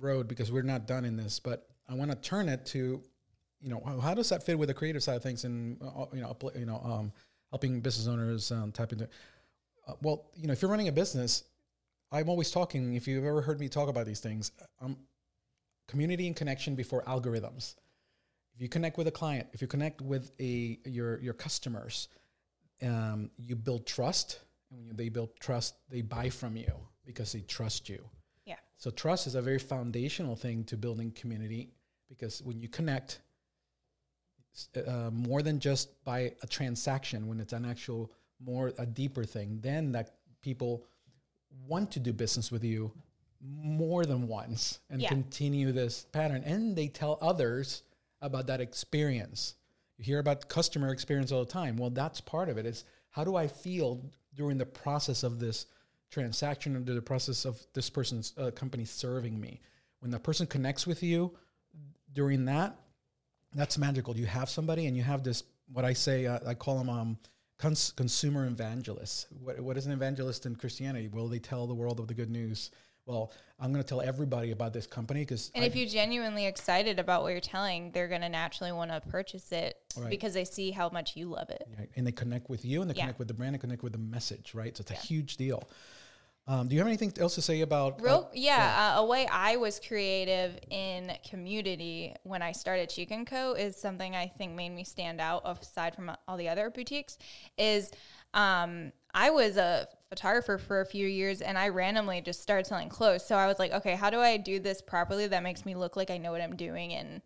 road 0.00 0.26
because 0.26 0.50
we're 0.50 0.62
not 0.62 0.88
done 0.88 1.04
in 1.04 1.16
this, 1.16 1.38
but 1.38 1.68
I 1.88 1.94
want 1.94 2.10
to 2.10 2.16
turn 2.16 2.48
it 2.48 2.66
to, 2.66 3.00
you 3.60 3.68
know, 3.68 3.80
how- 3.84 4.00
how 4.00 4.14
does 4.14 4.28
that 4.30 4.42
fit 4.42 4.58
with 4.58 4.68
the 4.68 4.74
creative 4.74 5.02
side 5.04 5.16
of 5.16 5.22
things 5.22 5.44
and 5.44 5.80
uh, 5.82 6.06
you 6.12 6.20
know, 6.20 6.36
you 6.56 6.66
know, 6.66 6.80
um, 6.82 7.12
helping 7.50 7.80
business 7.80 8.08
owners 8.08 8.50
um, 8.50 8.72
tap 8.72 8.92
into. 8.92 9.08
Uh, 9.86 9.94
well, 10.02 10.30
you 10.34 10.46
know, 10.48 10.52
if 10.52 10.62
you're 10.62 10.70
running 10.70 10.88
a 10.88 10.92
business, 10.92 11.44
I'm 12.10 12.28
always 12.28 12.50
talking. 12.50 12.94
If 12.94 13.06
you've 13.06 13.24
ever 13.24 13.40
heard 13.40 13.60
me 13.60 13.68
talk 13.68 13.88
about 13.88 14.06
these 14.06 14.20
things, 14.20 14.50
um, 14.80 14.96
community 15.86 16.26
and 16.26 16.34
connection 16.34 16.74
before 16.74 17.02
algorithms. 17.04 17.76
If 18.60 18.64
you 18.64 18.68
connect 18.68 18.98
with 18.98 19.06
a 19.06 19.10
client, 19.10 19.48
if 19.54 19.62
you 19.62 19.66
connect 19.66 20.02
with 20.02 20.32
a 20.38 20.78
your 20.84 21.18
your 21.20 21.32
customers, 21.32 22.08
um, 22.82 23.30
you 23.38 23.56
build 23.56 23.86
trust, 23.86 24.38
and 24.68 24.78
when 24.78 24.86
you, 24.86 24.92
they 24.92 25.08
build 25.08 25.30
trust, 25.40 25.76
they 25.88 26.02
buy 26.02 26.28
from 26.28 26.58
you 26.58 26.70
because 27.06 27.32
they 27.32 27.40
trust 27.40 27.88
you. 27.88 28.04
Yeah. 28.44 28.56
So 28.76 28.90
trust 28.90 29.26
is 29.26 29.34
a 29.34 29.40
very 29.40 29.58
foundational 29.58 30.36
thing 30.36 30.64
to 30.64 30.76
building 30.76 31.10
community 31.12 31.70
because 32.06 32.42
when 32.42 32.60
you 32.60 32.68
connect, 32.68 33.20
uh, 34.86 35.08
more 35.10 35.40
than 35.40 35.58
just 35.58 36.04
by 36.04 36.34
a 36.42 36.46
transaction, 36.46 37.28
when 37.28 37.40
it's 37.40 37.54
an 37.54 37.64
actual 37.64 38.12
more 38.44 38.74
a 38.76 38.84
deeper 38.84 39.24
thing, 39.24 39.60
then 39.62 39.92
that 39.92 40.16
people 40.42 40.84
want 41.66 41.90
to 41.92 41.98
do 41.98 42.12
business 42.12 42.52
with 42.52 42.62
you 42.62 42.92
more 43.40 44.04
than 44.04 44.28
once 44.28 44.80
and 44.90 45.00
Yeah. 45.00 45.08
continue 45.08 45.72
this 45.72 46.04
pattern, 46.12 46.42
and 46.44 46.76
they 46.76 46.88
tell 46.88 47.16
others 47.22 47.84
about 48.22 48.46
that 48.46 48.60
experience. 48.60 49.54
You 49.96 50.04
hear 50.04 50.18
about 50.18 50.48
customer 50.48 50.92
experience 50.92 51.32
all 51.32 51.44
the 51.44 51.50
time. 51.50 51.76
Well, 51.76 51.90
that's 51.90 52.20
part 52.20 52.48
of 52.48 52.58
it. 52.58 52.66
Is 52.66 52.84
how 53.10 53.24
do 53.24 53.36
I 53.36 53.46
feel 53.48 54.10
during 54.34 54.58
the 54.58 54.66
process 54.66 55.22
of 55.22 55.40
this 55.40 55.66
transaction 56.10 56.76
or 56.76 56.80
the 56.80 57.02
process 57.02 57.44
of 57.44 57.60
this 57.74 57.90
person's 57.90 58.32
uh, 58.38 58.50
company 58.50 58.84
serving 58.84 59.38
me? 59.38 59.60
When 60.00 60.10
the 60.10 60.18
person 60.18 60.46
connects 60.46 60.86
with 60.86 61.02
you 61.02 61.36
during 62.12 62.46
that, 62.46 62.76
that's 63.54 63.78
magical. 63.78 64.16
You 64.16 64.26
have 64.26 64.48
somebody, 64.48 64.86
and 64.86 64.96
you 64.96 65.02
have 65.02 65.22
this. 65.24 65.42
What 65.72 65.84
I 65.84 65.92
say, 65.92 66.26
uh, 66.26 66.38
I 66.46 66.54
call 66.54 66.78
them 66.78 66.88
um, 66.88 67.18
cons- 67.58 67.92
consumer 67.92 68.46
evangelists. 68.46 69.26
What, 69.42 69.60
what 69.60 69.76
is 69.76 69.86
an 69.86 69.92
evangelist 69.92 70.46
in 70.46 70.56
Christianity? 70.56 71.08
Well, 71.08 71.28
they 71.28 71.38
tell 71.38 71.66
the 71.66 71.74
world 71.74 72.00
of 72.00 72.08
the 72.08 72.14
good 72.14 72.30
news. 72.30 72.70
Well, 73.10 73.32
I'm 73.58 73.72
going 73.72 73.82
to 73.82 73.88
tell 73.88 74.00
everybody 74.00 74.52
about 74.52 74.72
this 74.72 74.86
company 74.86 75.20
because 75.20 75.50
And 75.54 75.64
if 75.64 75.74
you're 75.74 75.88
genuinely 75.88 76.46
excited 76.46 76.98
about 77.00 77.22
what 77.22 77.32
you're 77.32 77.40
telling, 77.40 77.90
they're 77.90 78.08
going 78.08 78.20
to 78.20 78.28
naturally 78.28 78.72
want 78.72 78.90
to 78.92 79.00
purchase 79.00 79.50
it 79.52 79.76
Right. 79.96 80.08
because 80.08 80.32
they 80.32 80.44
see 80.44 80.70
how 80.70 80.88
much 80.90 81.16
you 81.16 81.26
love 81.26 81.50
it. 81.50 81.66
Right. 81.76 81.90
And 81.96 82.06
they 82.06 82.12
connect 82.12 82.48
with 82.48 82.64
you 82.64 82.80
and 82.82 82.90
they 82.90 82.94
Yeah. 82.94 83.02
connect 83.02 83.18
with 83.18 83.28
the 83.28 83.34
brand 83.34 83.54
and 83.56 83.60
connect 83.60 83.82
with 83.82 83.92
the 83.92 83.98
message, 83.98 84.54
right? 84.54 84.76
So 84.76 84.82
it's 84.82 84.92
a 84.92 84.94
huge 84.94 85.36
deal. 85.36 85.68
Um, 86.46 86.68
do 86.68 86.74
you 86.74 86.80
have 86.80 86.86
anything 86.88 87.12
else 87.18 87.34
to 87.34 87.42
say 87.42 87.60
about? 87.60 88.00
Real, 88.00 88.28
uh, 88.28 88.32
yeah. 88.32 88.94
Uh, 88.96 89.00
a 89.02 89.04
way 89.04 89.26
I 89.26 89.56
was 89.56 89.78
creative 89.80 90.58
in 90.70 91.12
community 91.28 92.14
when 92.22 92.42
I 92.42 92.52
started 92.52 92.88
Chica 92.88 93.14
and 93.14 93.26
Co. 93.26 93.52
is 93.52 93.76
something 93.76 94.16
I 94.16 94.28
think 94.28 94.54
made 94.54 94.70
me 94.70 94.84
stand 94.84 95.20
out 95.20 95.42
aside 95.46 95.94
from 95.94 96.10
all 96.26 96.36
the 96.36 96.48
other 96.48 96.70
boutiques. 96.70 97.18
Is 97.58 97.90
um, 98.34 98.92
I 99.12 99.30
was 99.30 99.56
a 99.56 99.88
photographer 100.10 100.58
for 100.58 100.80
a 100.80 100.84
few 100.86 101.06
years 101.06 101.40
and 101.40 101.56
I 101.56 101.68
randomly 101.68 102.20
just 102.20 102.42
started 102.42 102.66
selling 102.66 102.88
clothes. 102.88 103.24
So 103.24 103.36
I 103.36 103.46
was 103.46 103.58
like, 103.58 103.72
okay, 103.72 103.94
how 103.94 104.10
do 104.10 104.18
I 104.18 104.36
do 104.36 104.58
this 104.58 104.82
properly 104.82 105.28
that 105.28 105.42
makes 105.42 105.64
me 105.64 105.76
look 105.76 105.96
like 105.96 106.10
I 106.10 106.18
know 106.18 106.32
what 106.32 106.42
I'm 106.42 106.56
doing 106.56 106.92
and 106.92 107.22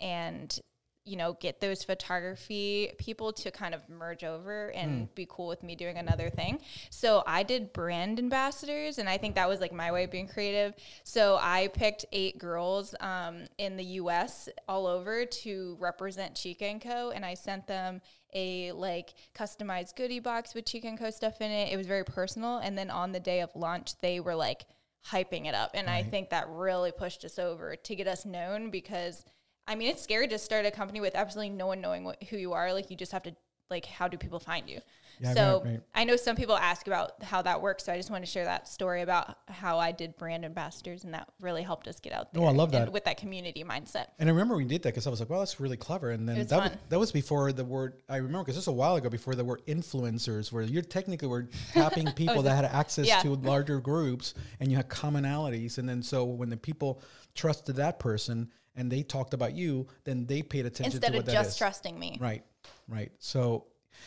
and 0.00 0.60
you 1.04 1.16
know 1.16 1.34
get 1.34 1.60
those 1.60 1.84
photography 1.84 2.90
people 2.98 3.30
to 3.30 3.50
kind 3.50 3.74
of 3.74 3.88
merge 3.90 4.24
over 4.24 4.72
and 4.72 5.14
be 5.14 5.26
cool 5.28 5.46
with 5.46 5.62
me 5.62 5.76
doing 5.76 5.96
another 5.96 6.28
thing? 6.28 6.58
So 6.90 7.22
i 7.26 7.44
did 7.44 7.72
brand 7.72 8.18
ambassadors 8.18 8.98
and 8.98 9.08
i 9.08 9.16
think 9.16 9.36
that 9.36 9.48
was 9.48 9.60
like 9.60 9.72
my 9.72 9.92
way 9.92 10.04
of 10.04 10.10
being 10.10 10.26
creative. 10.26 10.74
So 11.04 11.38
i 11.40 11.68
picked 11.68 12.04
eight 12.10 12.38
girls 12.38 12.96
um, 12.98 13.44
in 13.58 13.76
the 13.76 13.84
us 13.84 14.48
all 14.66 14.86
over 14.88 15.24
to 15.24 15.76
represent 15.78 16.34
chica 16.34 16.64
and 16.64 16.80
co 16.80 17.10
and 17.10 17.24
i 17.24 17.34
sent 17.34 17.68
them 17.68 18.00
a 18.34 18.72
like 18.72 19.14
customized 19.36 19.96
goodie 19.96 20.20
box 20.20 20.54
with 20.54 20.64
chica 20.64 20.86
and 20.88 20.98
co 20.98 21.10
stuff 21.10 21.40
in 21.40 21.50
it 21.50 21.72
it 21.72 21.76
was 21.76 21.86
very 21.86 22.04
personal 22.04 22.58
and 22.58 22.76
then 22.76 22.90
on 22.90 23.12
the 23.12 23.20
day 23.20 23.40
of 23.40 23.50
launch 23.54 23.98
they 24.00 24.20
were 24.20 24.34
like 24.34 24.64
hyping 25.06 25.46
it 25.46 25.54
up 25.54 25.70
and 25.74 25.88
i 25.88 26.02
think 26.02 26.30
that 26.30 26.48
really 26.48 26.90
pushed 26.90 27.24
us 27.24 27.38
over 27.38 27.76
to 27.76 27.94
get 27.94 28.06
us 28.06 28.24
known 28.24 28.70
because 28.70 29.24
I 29.66 29.74
mean, 29.74 29.88
it's 29.88 30.02
scary 30.02 30.28
to 30.28 30.38
start 30.38 30.66
a 30.66 30.70
company 30.70 31.00
with 31.00 31.14
absolutely 31.14 31.50
no 31.50 31.66
one 31.66 31.80
knowing 31.80 32.04
what, 32.04 32.22
who 32.24 32.36
you 32.36 32.52
are. 32.52 32.72
Like, 32.72 32.90
you 32.90 32.96
just 32.96 33.12
have 33.12 33.22
to, 33.22 33.34
like, 33.70 33.86
how 33.86 34.08
do 34.08 34.18
people 34.18 34.38
find 34.38 34.68
you? 34.68 34.80
Yeah, 35.20 35.34
so 35.34 35.62
right, 35.64 35.70
right. 35.72 35.80
I 35.94 36.04
know 36.04 36.16
some 36.16 36.36
people 36.36 36.56
ask 36.56 36.86
about 36.86 37.22
how 37.22 37.42
that 37.42 37.60
works. 37.60 37.84
So 37.84 37.92
I 37.92 37.96
just 37.96 38.10
want 38.10 38.24
to 38.24 38.30
share 38.30 38.44
that 38.44 38.68
story 38.68 39.02
about 39.02 39.36
how 39.48 39.78
I 39.78 39.92
did 39.92 40.16
brand 40.16 40.44
ambassadors, 40.44 41.04
and 41.04 41.14
that 41.14 41.28
really 41.40 41.62
helped 41.62 41.88
us 41.88 42.00
get 42.00 42.12
out 42.12 42.32
there. 42.32 42.42
Oh, 42.42 42.46
I 42.46 42.52
love 42.52 42.72
that. 42.72 42.92
with 42.92 43.04
that 43.04 43.16
community 43.16 43.64
mindset. 43.64 44.06
And 44.18 44.28
I 44.28 44.32
remember 44.32 44.56
we 44.56 44.64
did 44.64 44.82
that 44.82 44.90
because 44.90 45.06
I 45.06 45.10
was 45.10 45.20
like, 45.20 45.30
well, 45.30 45.40
that's 45.40 45.60
really 45.60 45.76
clever. 45.76 46.10
And 46.10 46.28
then 46.28 46.46
that, 46.46 46.62
was, 46.62 46.72
that 46.88 46.98
was 46.98 47.12
before 47.12 47.52
the 47.52 47.64
word, 47.64 47.94
I 48.08 48.16
remember 48.16 48.40
because 48.40 48.56
this 48.56 48.66
was 48.66 48.74
a 48.74 48.76
while 48.76 48.96
ago 48.96 49.08
before 49.08 49.34
the 49.34 49.44
word 49.44 49.62
influencers, 49.66 50.52
where 50.52 50.62
you're 50.62 50.82
technically 50.82 51.28
were 51.28 51.48
tapping 51.72 52.08
oh, 52.08 52.12
people 52.12 52.42
that 52.42 52.56
had 52.56 52.64
access 52.64 53.06
Yeah. 53.06 53.20
to 53.20 53.34
larger 53.34 53.80
groups 53.80 54.34
and 54.60 54.70
you 54.70 54.76
had 54.76 54.88
commonalities. 54.88 55.78
And 55.78 55.88
then 55.88 56.02
so 56.02 56.24
when 56.24 56.50
the 56.50 56.56
people 56.56 57.00
trusted 57.34 57.76
that 57.76 57.98
person 57.98 58.50
and 58.76 58.90
they 58.90 59.02
talked 59.02 59.34
about 59.34 59.54
you, 59.54 59.86
then 60.04 60.26
they 60.26 60.42
paid 60.42 60.66
attention 60.66 60.96
Instead 60.96 61.12
to 61.12 61.18
of 61.18 61.26
just 61.26 61.58
trusting 61.58 61.98
me. 61.98 62.18
Right, 62.20 62.44
right. 62.88 63.12
So, 63.18 63.66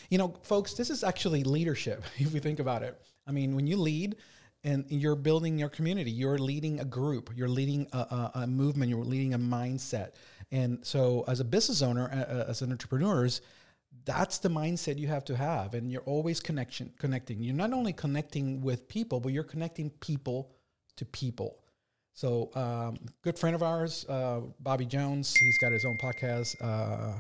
you 0.10 0.17
know, 0.17 0.34
folks, 0.44 0.74
this 0.74 0.89
is 0.89 1.03
actually 1.03 1.44
leadership 1.44 2.03
if 2.17 2.34
we 2.34 2.39
think 2.39 2.60
about 2.60 2.84
it. 2.84 3.00
I 3.25 3.32
mean, 3.32 3.56
when 3.56 3.67
you 3.67 3.77
lead 3.77 4.15
and 4.63 4.86
you're 4.89 5.15
building 5.15 5.58
your 5.58 5.70
community, 5.70 6.12
you're 6.12 6.38
leading 6.38 6.79
a 6.79 6.86
group, 6.86 7.32
you're 7.36 7.48
leading 7.50 7.88
a, 7.94 7.98
a, 7.98 8.32
a 8.36 8.48
movement, 8.48 8.89
you're 8.89 9.03
leading 9.03 9.34
a 9.34 9.39
mindset. 9.39 10.12
And 10.51 10.86
so, 10.86 11.25
as 11.27 11.39
a 11.39 11.46
business 11.46 11.82
owner, 11.82 12.10
as 12.48 12.62
an 12.62 12.72
entrepreneurs, 12.72 13.41
that's 14.06 14.38
the 14.38 14.50
mindset 14.50 14.98
you 14.98 15.08
have 15.08 15.25
to 15.25 15.36
have, 15.36 15.74
and 15.74 15.91
you're 15.91 16.01
always 16.03 16.39
connection 16.39 16.94
connecting. 16.98 17.44
You're 17.44 17.56
not 17.56 17.74
only 17.74 17.91
connecting 17.91 18.62
with 18.62 18.88
people, 18.88 19.20
but 19.20 19.34
you're 19.34 19.44
connecting 19.44 19.89
people 19.89 20.53
to 20.96 21.06
people. 21.06 21.60
So, 22.13 22.50
um, 22.56 22.98
good 23.22 23.38
friend 23.38 23.56
of 23.56 23.62
ours, 23.62 24.06
uh, 24.10 24.41
Bobby 24.60 24.86
Jones, 24.86 25.36
he's 25.36 25.58
got 25.60 25.72
his 25.72 25.86
own 25.86 25.98
podcast, 25.98 26.56
uh, 26.62 27.20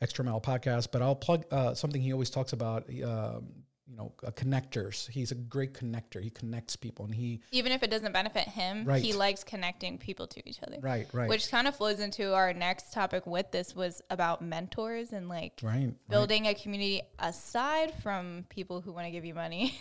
Extra 0.00 0.24
Mile 0.24 0.40
Podcast. 0.40 0.88
But 0.92 1.02
I'll 1.02 1.14
plug 1.16 1.44
uh, 1.50 1.74
something 1.74 2.00
he 2.00 2.12
always 2.12 2.30
talks 2.30 2.52
about. 2.52 2.88
Um, 2.88 3.46
you 3.90 3.96
know, 3.96 4.12
uh, 4.24 4.30
connectors. 4.30 5.08
He's 5.10 5.32
a 5.32 5.34
great 5.34 5.74
connector. 5.74 6.22
He 6.22 6.30
connects 6.30 6.76
people, 6.76 7.06
and 7.06 7.12
he 7.12 7.40
Even 7.50 7.72
if 7.72 7.82
it 7.82 7.90
doesn't 7.90 8.12
benefit 8.12 8.46
him, 8.46 8.84
Right. 8.84 9.02
he 9.02 9.12
likes 9.12 9.42
connecting 9.42 9.98
people 9.98 10.28
to 10.28 10.48
each 10.48 10.62
other. 10.62 10.76
right, 10.80 11.08
right, 11.12 11.28
Which 11.28 11.50
kind 11.50 11.66
of 11.66 11.74
flows 11.74 11.98
into 11.98 12.32
our 12.32 12.52
next 12.52 12.92
topic 12.92 13.26
with 13.26 13.50
this 13.50 13.74
was 13.74 14.00
about 14.08 14.42
mentors 14.42 15.10
and 15.12 15.28
like 15.28 15.54
right, 15.60 15.74
right, 15.86 15.94
building 16.08 16.46
a 16.46 16.54
community 16.54 17.02
aside 17.18 17.92
from 18.00 18.44
people 18.48 18.80
who 18.80 18.92
want 18.92 19.06
to 19.06 19.10
give 19.10 19.24
you 19.24 19.34
money, 19.34 19.76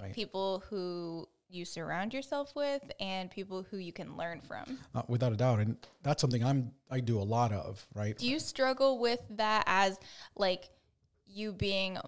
Right. 0.00 0.12
people 0.14 0.64
who 0.70 1.28
you 1.52 1.64
surround 1.64 2.14
yourself 2.14 2.52
with, 2.56 2.82
and 2.98 3.30
people 3.30 3.64
who 3.70 3.76
you 3.76 3.92
can 3.92 4.16
learn 4.16 4.40
from. 4.40 4.78
uh, 4.94 5.02
without 5.08 5.32
a 5.32 5.36
doubt. 5.36 5.60
And 5.60 5.76
that's 6.02 6.20
something 6.20 6.42
I'm 6.42 6.72
I 6.90 7.00
do 7.00 7.18
a 7.18 7.22
lot 7.22 7.52
of. 7.52 7.86
Right. 7.94 8.16
Do 8.16 8.26
you 8.28 8.38
struggle 8.38 8.98
with 8.98 9.20
that 9.30 9.64
as 9.66 9.98
like 10.36 10.70
you 11.26 11.52
being 11.52 11.98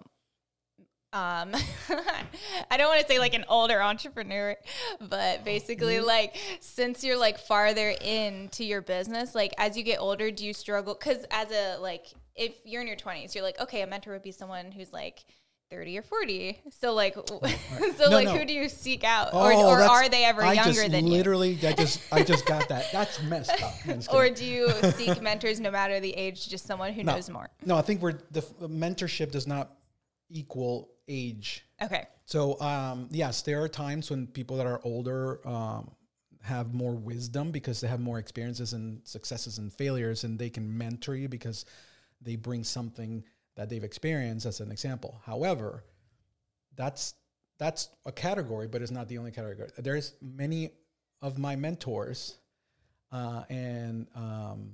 um 1.13 1.53
I 2.69 2.77
don't 2.77 2.89
want 2.89 3.01
to 3.01 3.07
say 3.07 3.19
like 3.19 3.33
an 3.33 3.45
older 3.47 3.81
entrepreneur, 3.81 4.55
but 4.99 5.45
basically 5.45 5.99
like 6.01 6.35
since 6.59 7.03
you're 7.03 7.17
like 7.17 7.39
farther 7.39 7.89
into 8.01 8.65
your 8.65 8.81
business, 8.81 9.33
like 9.33 9.53
as 9.57 9.77
you 9.77 9.83
get 9.83 9.99
older, 9.99 10.29
do 10.31 10.45
you 10.45 10.53
struggle 10.53 10.95
cuz 10.95 11.25
as 11.31 11.51
a 11.51 11.77
like 11.77 12.07
if 12.35 12.53
you're 12.65 12.81
in 12.81 12.87
your 12.87 12.97
20s, 12.97 13.33
you're 13.33 13.43
like 13.43 13.59
okay, 13.61 13.81
a 13.81 13.87
mentor 13.87 14.11
would 14.11 14.23
be 14.23 14.31
someone 14.31 14.71
who's 14.71 14.91
like 14.91 15.23
30 15.75 15.97
or 15.97 16.01
40. 16.03 16.61
So 16.79 16.93
like 16.93 17.15
so 17.27 17.39
No, 17.41 18.09
like 18.09 18.27
no. 18.27 18.37
who 18.37 18.45
do 18.45 18.53
you 18.53 18.69
seek 18.69 19.03
out 19.03 19.33
or, 19.33 19.51
Oh, 19.51 19.67
or 19.67 19.77
that's- 19.79 19.89
are 19.89 20.07
they 20.09 20.23
ever 20.23 20.41
I 20.41 20.53
younger 20.53 20.87
than 20.87 21.05
you? 21.05 21.13
literally, 21.17 21.59
I 21.67 21.73
just, 21.73 22.01
I 22.13 22.23
just 22.23 22.45
got 22.45 22.69
that. 22.69 22.85
That's 22.93 23.21
messed 23.23 23.61
up. 23.61 23.73
Or 24.13 24.29
do 24.29 24.45
you 24.45 24.69
seek 24.91 25.21
mentors 25.21 25.59
no 25.59 25.69
matter 25.71 25.99
the 25.99 26.11
age, 26.13 26.47
just 26.47 26.65
someone 26.65 26.93
who 26.93 27.03
No. 27.03 27.15
knows 27.15 27.29
more? 27.29 27.49
no, 27.65 27.75
I 27.75 27.81
think 27.81 28.01
we're 28.01 28.13
the 28.31 28.41
mentorship 28.61 29.31
does 29.31 29.47
not 29.47 29.75
equal 30.29 30.89
age. 31.09 31.65
Okay. 31.81 32.05
So 32.25 32.59
um, 32.61 33.09
yes, 33.11 33.41
there 33.41 33.61
are 33.61 33.67
times 33.67 34.09
when 34.09 34.27
people 34.27 34.55
that 34.57 34.65
are 34.65 34.79
older 34.85 35.45
um, 35.47 35.91
have 36.41 36.73
more 36.73 36.93
wisdom 36.95 37.51
because 37.51 37.81
they 37.81 37.87
have 37.87 37.99
more 37.99 38.17
experiences 38.17 38.71
and 38.73 39.01
successes 39.03 39.57
and 39.57 39.73
failures, 39.73 40.23
and 40.23 40.39
they 40.39 40.49
can 40.49 40.77
mentor 40.77 41.15
you 41.15 41.27
because 41.27 41.65
they 42.21 42.37
bring 42.37 42.63
something 42.63 43.23
that 43.55 43.69
they've 43.69 43.83
experienced 43.83 44.45
as 44.45 44.59
an 44.59 44.71
example. 44.71 45.21
However, 45.25 45.83
that's 46.75 47.15
that's 47.57 47.89
a 48.05 48.11
category, 48.11 48.67
but 48.67 48.81
it's 48.81 48.91
not 48.91 49.07
the 49.07 49.17
only 49.17 49.31
category. 49.31 49.69
There's 49.77 50.13
many 50.21 50.71
of 51.21 51.37
my 51.37 51.55
mentors, 51.55 52.37
uh, 53.11 53.43
and 53.49 54.07
um, 54.15 54.73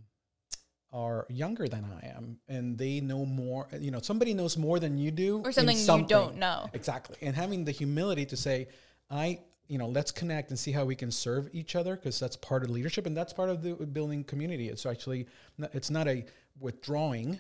are 0.92 1.28
younger 1.30 1.68
than 1.68 1.86
I 1.86 2.08
am, 2.08 2.40
and 2.48 2.78
they 2.78 3.00
know 3.00 3.26
more. 3.26 3.68
You 3.80 3.92
know, 3.92 4.00
somebody 4.00 4.34
knows 4.34 4.58
more 4.58 4.80
than 4.80 4.98
you 4.98 5.12
do, 5.12 5.42
Or 5.44 5.50
in 5.50 5.54
something 5.54 5.78
you 5.78 6.08
don't 6.08 6.38
know. 6.38 6.70
Exactly, 6.74 7.18
and 7.22 7.36
having 7.36 7.66
the 7.66 7.72
humility 7.72 8.26
to 8.26 8.38
say, 8.38 8.68
I. 9.10 9.40
You 9.68 9.78
know, 9.78 9.88
let's 9.88 10.12
connect 10.12 10.50
and 10.50 10.60
see 10.60 10.74
how 10.74 10.84
we 10.84 10.96
can 10.96 11.12
serve 11.12 11.48
each 11.54 11.78
other 11.78 11.96
because 11.96 12.20
that's 12.20 12.36
part 12.36 12.64
of 12.64 12.70
leadership 12.70 13.06
and 13.06 13.16
that's 13.16 13.32
part 13.32 13.48
of 13.50 13.64
the 13.64 13.74
building 13.76 14.26
community. 14.26 14.68
It's 14.68 14.86
actually, 14.86 15.28
it's 15.72 15.90
not 15.90 16.10
a 16.10 16.26
withdrawing 16.60 17.40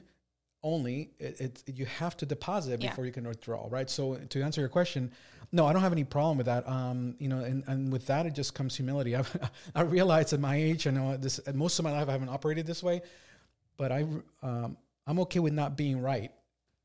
only. 0.63 1.11
It, 1.19 1.41
it 1.41 1.63
you 1.77 1.85
have 1.85 2.15
to 2.17 2.25
deposit 2.25 2.81
Yeah. 2.81 2.89
before 2.89 3.05
you 3.05 3.11
can 3.11 3.27
withdraw, 3.27 3.67
right? 3.69 3.89
So 3.89 4.15
to 4.15 4.41
answer 4.41 4.61
your 4.61 4.69
question, 4.69 5.11
no, 5.51 5.65
I 5.67 5.73
don't 5.73 5.81
have 5.81 5.91
any 5.91 6.03
problem 6.03 6.37
with 6.37 6.45
that. 6.45 6.67
Um, 6.67 7.15
you 7.19 7.27
know, 7.27 7.39
and, 7.39 7.63
and 7.67 7.91
with 7.91 8.07
that, 8.07 8.25
it 8.25 8.33
just 8.33 8.53
comes 8.53 8.75
humility. 8.75 9.15
I, 9.17 9.23
I 9.75 9.81
realize 9.81 10.31
at 10.33 10.39
my 10.39 10.55
age, 10.55 10.87
I 10.87 10.91
know 10.91 11.17
this. 11.17 11.39
Most 11.53 11.77
of 11.79 11.83
my 11.83 11.91
life, 11.91 12.07
I 12.07 12.13
haven't 12.13 12.29
operated 12.29 12.65
this 12.65 12.81
way, 12.81 13.01
but 13.77 13.91
I, 13.91 14.05
um, 14.41 14.77
I'm 15.07 15.19
okay 15.19 15.39
with 15.39 15.53
not 15.53 15.75
being 15.75 16.01
right. 16.01 16.31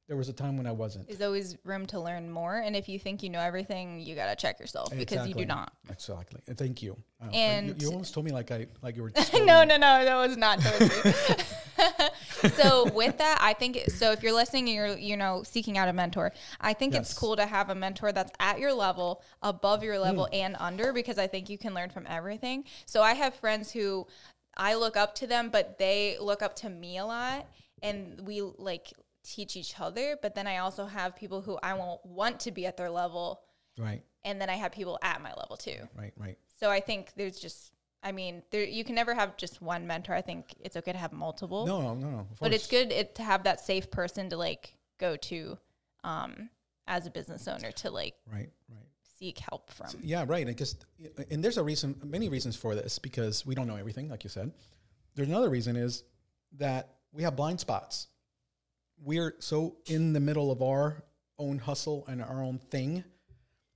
There 0.08 0.16
was 0.16 0.28
a 0.28 0.32
time 0.32 0.56
when 0.56 0.68
I 0.68 0.72
wasn't. 0.72 1.08
There's 1.08 1.20
always 1.20 1.56
room 1.64 1.84
to 1.86 1.98
learn 1.98 2.30
more. 2.30 2.58
And 2.58 2.76
if 2.76 2.88
you 2.88 2.96
think 2.96 3.24
you 3.24 3.30
know 3.30 3.40
everything, 3.40 3.98
you 3.98 4.14
got 4.14 4.26
to 4.26 4.36
check 4.36 4.60
yourself 4.60 4.96
because 4.96 5.26
you 5.26 5.34
do 5.34 5.44
not. 5.44 5.72
Exactly. 5.90 6.40
Thank 6.54 6.80
you. 6.80 6.96
And- 7.32 7.68
you, 7.68 7.74
you 7.80 7.88
almost 7.88 8.14
told 8.14 8.24
me 8.24 8.30
like 8.30 8.52
I 8.52 8.66
like 8.82 8.94
you 8.96 9.02
were. 9.02 9.12
no, 9.34 9.64
no, 9.64 9.76
no, 9.76 10.04
that 10.04 10.14
was 10.16 10.36
not 10.36 10.60
towards. 10.60 10.94
so 12.54 12.90
with 12.92 13.18
that, 13.18 13.38
I 13.40 13.52
think 13.54 13.90
so. 13.90 14.12
If 14.12 14.22
you're 14.22 14.32
listening 14.32 14.68
and 14.68 14.74
you're 14.76 14.98
you 14.98 15.16
know 15.16 15.42
seeking 15.42 15.76
out 15.78 15.88
a 15.88 15.92
mentor, 15.92 16.32
I 16.60 16.72
think 16.72 16.94
it's 16.94 17.12
cool 17.14 17.36
to 17.36 17.46
have 17.46 17.70
a 17.70 17.74
mentor 17.74 18.12
that's 18.12 18.32
at 18.40 18.58
your 18.58 18.72
level, 18.72 19.22
above 19.42 19.82
your 19.82 19.98
level, 19.98 20.26
Hmm. 20.26 20.34
and 20.34 20.56
under 20.58 20.92
because 20.92 21.18
I 21.18 21.26
think 21.26 21.48
you 21.50 21.58
can 21.58 21.74
learn 21.74 21.90
from 21.90 22.06
everything. 22.08 22.64
So 22.84 23.02
I 23.02 23.14
have 23.14 23.34
friends 23.34 23.70
who 23.72 24.06
I 24.56 24.74
look 24.74 24.96
up 24.96 25.14
to 25.16 25.26
them, 25.26 25.50
but 25.50 25.78
they 25.78 26.16
look 26.20 26.42
up 26.42 26.56
to 26.56 26.68
me 26.70 26.98
a 26.98 27.04
lot, 27.04 27.46
and 27.82 28.20
we 28.26 28.40
like 28.40 28.92
teach 29.22 29.56
each 29.56 29.78
other. 29.80 30.16
But 30.22 30.34
then 30.34 30.46
I 30.46 30.58
also 30.58 30.86
have 30.86 31.14
people 31.16 31.40
who 31.42 31.58
I 31.62 31.74
won't 31.74 32.04
want 32.06 32.40
to 32.40 32.50
be 32.52 32.64
at 32.66 32.76
their 32.76 32.88
level, 32.90 33.42
Right. 33.78 34.02
and 34.24 34.40
then 34.40 34.48
I 34.48 34.54
have 34.54 34.72
people 34.72 34.98
at 35.02 35.20
my 35.20 35.34
level 35.34 35.56
too. 35.56 35.76
Right. 35.94 36.12
Right. 36.16 36.38
So 36.58 36.70
I 36.70 36.80
think 36.80 37.12
there's 37.16 37.38
just, 37.38 37.72
I 38.02 38.12
mean, 38.12 38.42
there 38.50 38.64
you 38.64 38.84
can 38.84 38.94
never 38.94 39.14
have 39.14 39.36
just 39.36 39.60
one 39.60 39.86
mentor. 39.86 40.14
I 40.14 40.22
think 40.22 40.54
it's 40.60 40.76
okay 40.76 40.92
to 40.92 40.98
have 40.98 41.12
multiple, 41.12 41.66
No. 41.66 41.80
No. 41.80 41.94
No. 41.94 42.26
but 42.40 42.52
it's 42.52 42.66
good 42.66 42.92
it, 42.92 43.14
to 43.16 43.22
have 43.22 43.44
that 43.44 43.60
safe 43.60 43.90
person 43.90 44.30
to 44.30 44.36
like 44.36 44.74
go 44.98 45.16
to, 45.16 45.58
um, 46.04 46.50
as 46.86 47.06
a 47.06 47.10
business 47.10 47.48
owner 47.48 47.72
to 47.72 47.90
like 47.90 48.14
Right. 48.30 48.50
Right. 48.68 48.86
seek 49.18 49.38
help 49.38 49.72
from. 49.72 49.88
Yeah, 50.02 50.24
right. 50.26 50.46
I 50.48 50.52
guess, 50.52 50.76
and 51.30 51.42
there's 51.42 51.58
a 51.58 51.64
reason, 51.64 52.00
many 52.04 52.28
reasons 52.28 52.54
for 52.54 52.74
this 52.76 52.98
because 53.00 53.44
we 53.44 53.54
don't 53.56 53.66
know 53.66 53.76
everything, 53.76 54.08
like 54.08 54.22
you 54.22 54.30
said. 54.30 54.52
There's 55.16 55.28
another 55.28 55.50
reason 55.50 55.74
is 55.74 56.04
that 56.58 56.94
we 57.12 57.24
have 57.24 57.34
blind 57.34 57.58
spots. 57.58 58.06
We're 59.02 59.34
so 59.40 59.78
in 59.86 60.12
the 60.12 60.20
middle 60.20 60.50
of 60.52 60.62
our 60.62 61.02
own 61.38 61.58
hustle 61.58 62.04
and 62.06 62.22
our 62.22 62.42
own 62.42 62.58
thing 62.70 63.04